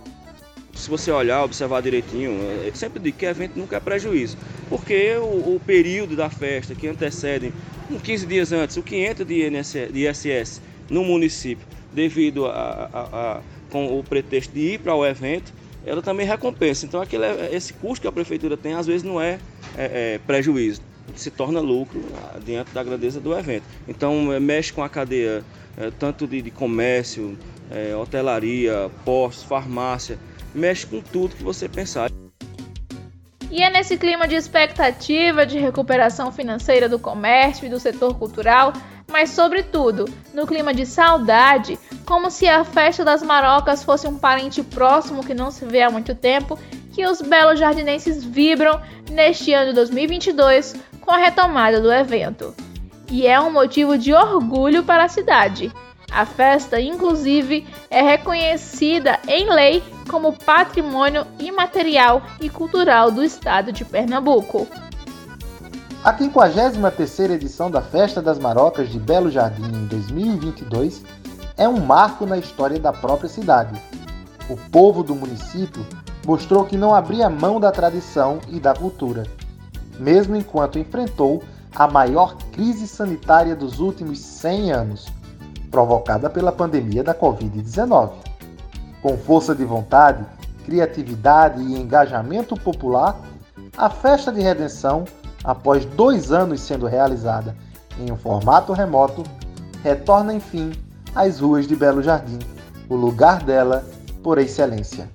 [0.74, 4.36] Se você olhar, observar direitinho, eu sempre digo que evento nunca é prejuízo,
[4.68, 7.52] porque o, o período da festa que antecede,
[7.86, 9.48] 15 dias antes, o que entra de,
[9.94, 10.60] ISS
[10.90, 15.52] no município, devido a, a, a com o pretexto de ir para o evento,
[15.84, 16.86] ela também recompensa.
[16.86, 19.38] Então, aquele, esse custo que a prefeitura tem, às vezes, não é,
[19.76, 20.80] é, é prejuízo,
[21.14, 23.64] se torna lucro ah, diante da grandeza do evento.
[23.86, 25.44] Então, é, mexe com a cadeia
[25.76, 27.38] é, tanto de, de comércio,
[27.70, 30.18] é, hotelaria, postos, farmácia,
[30.54, 32.10] mexe com tudo que você pensar.
[33.56, 38.74] E é nesse clima de expectativa de recuperação financeira do comércio e do setor cultural,
[39.10, 40.04] mas sobretudo
[40.34, 45.32] no clima de saudade, como se a festa das marocas fosse um parente próximo que
[45.32, 46.58] não se vê há muito tempo,
[46.92, 48.78] que os belos jardinenses vibram
[49.10, 52.54] neste ano de 2022 com a retomada do evento.
[53.10, 55.72] E é um motivo de orgulho para a cidade.
[56.12, 63.84] A festa, inclusive, é reconhecida em lei como patrimônio imaterial e cultural do estado de
[63.84, 64.66] Pernambuco.
[66.04, 71.02] A 53ª edição da Festa das Marocas de Belo Jardim em 2022
[71.56, 73.80] é um marco na história da própria cidade.
[74.48, 75.84] O povo do município
[76.24, 79.24] mostrou que não abria mão da tradição e da cultura,
[79.98, 81.42] mesmo enquanto enfrentou
[81.74, 85.06] a maior crise sanitária dos últimos 100 anos,
[85.70, 88.12] provocada pela pandemia da Covid-19.
[89.06, 90.26] Com força de vontade,
[90.64, 93.16] criatividade e engajamento popular,
[93.76, 95.04] a festa de redenção,
[95.44, 97.56] após dois anos sendo realizada
[98.00, 99.22] em um formato remoto,
[99.80, 100.72] retorna enfim
[101.14, 102.40] às ruas de Belo Jardim,
[102.88, 103.86] o lugar dela
[104.24, 105.08] por excelência.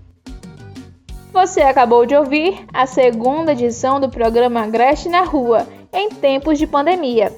[1.33, 6.65] Você acabou de ouvir a segunda edição do programa Agreste na Rua, em tempos de
[6.65, 7.37] pandemia.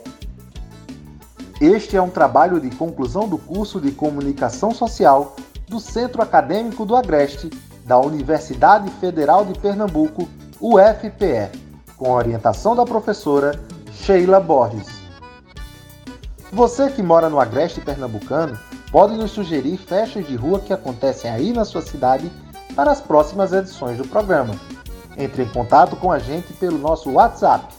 [1.59, 5.35] Este é um trabalho de conclusão do curso de Comunicação Social
[5.73, 7.49] do Centro Acadêmico do Agreste,
[7.83, 10.29] da Universidade Federal de Pernambuco,
[10.61, 11.49] UFPE,
[11.97, 13.59] com orientação da professora
[13.91, 14.87] Sheila Borges.
[16.51, 18.55] Você que mora no Agreste Pernambucano
[18.91, 22.31] pode nos sugerir festas de rua que acontecem aí na sua cidade
[22.75, 24.53] para as próximas edições do programa.
[25.17, 27.73] Entre em contato com a gente pelo nosso WhatsApp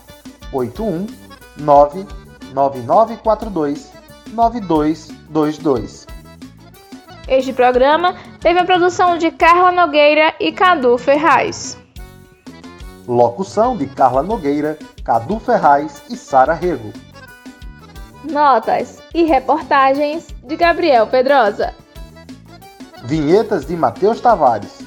[0.53, 2.09] 819
[2.53, 3.93] 9942
[4.33, 6.14] 9222.
[7.27, 11.79] Este programa teve a produção de Carla Nogueira e Cadu Ferraz.
[13.09, 16.93] Locução de Carla Nogueira, Cadu Ferraz e Sara Rego.
[18.31, 21.75] Notas e reportagens de Gabriel Pedrosa.
[23.05, 24.83] Vinhetas de Matheus Tavares.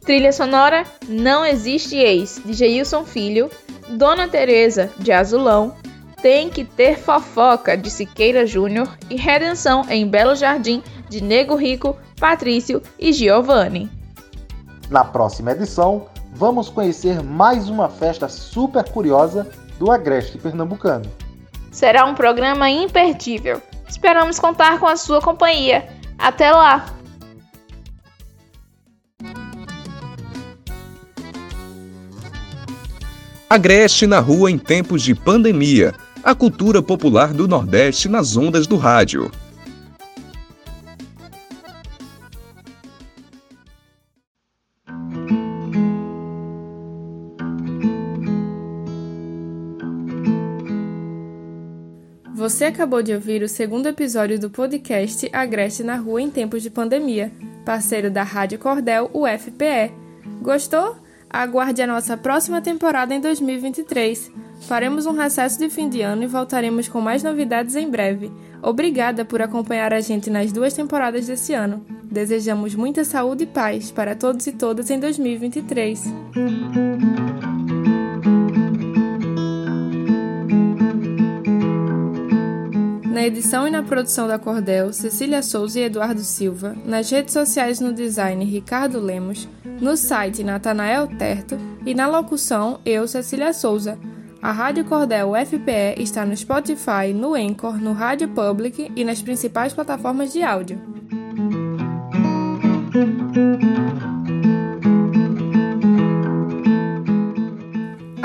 [0.00, 3.50] Trilha sonora Não Existe Ex, de Geilson Filho.
[3.88, 5.74] Dona Teresa, de Azulão.
[6.22, 8.88] Tem que ter fofoca, de Siqueira Júnior.
[9.10, 13.90] E Redenção em Belo Jardim, de Nego Rico, Patrício e Giovanni.
[14.90, 19.46] Na próxima edição, vamos conhecer mais uma festa super curiosa
[19.78, 21.10] do Agreste Pernambucano.
[21.70, 23.60] Será um programa imperdível.
[23.88, 25.88] Esperamos contar com a sua companhia.
[26.18, 26.86] Até lá!
[33.48, 35.94] Agreste na rua em tempos de pandemia.
[36.22, 39.30] A cultura popular do Nordeste nas ondas do rádio.
[52.46, 56.70] Você acabou de ouvir o segundo episódio do podcast Agreste na Rua em Tempos de
[56.70, 57.32] Pandemia,
[57.64, 59.90] parceiro da Rádio Cordel UFPE.
[60.40, 60.94] Gostou?
[61.28, 64.30] Aguarde a nossa próxima temporada em 2023.
[64.60, 68.30] Faremos um recesso de fim de ano e voltaremos com mais novidades em breve.
[68.62, 71.84] Obrigada por acompanhar a gente nas duas temporadas desse ano.
[72.04, 76.00] Desejamos muita saúde e paz para todos e todas em 2023.
[83.16, 87.80] Na edição e na produção da Cordel, Cecília Souza e Eduardo Silva, nas redes sociais
[87.80, 89.48] no design Ricardo Lemos,
[89.80, 91.56] no site Natanael Terto
[91.86, 93.98] e na locução eu, Cecília Souza.
[94.42, 99.72] A Rádio Cordel FPE está no Spotify, no Anchor, no Rádio Public e nas principais
[99.72, 100.95] plataformas de áudio.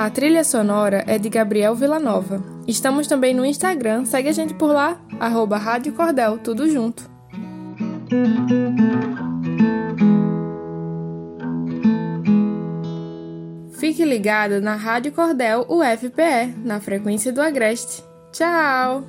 [0.02, 2.44] A trilha sonora é de Gabriel Villanova.
[2.68, 7.08] Estamos também no Instagram, segue a gente por lá, arroba Rádio Cordel, tudo junto.
[13.74, 18.04] Fique ligado na Rádio Cordel UFPE, na frequência do Agreste.
[18.32, 19.04] Tchau!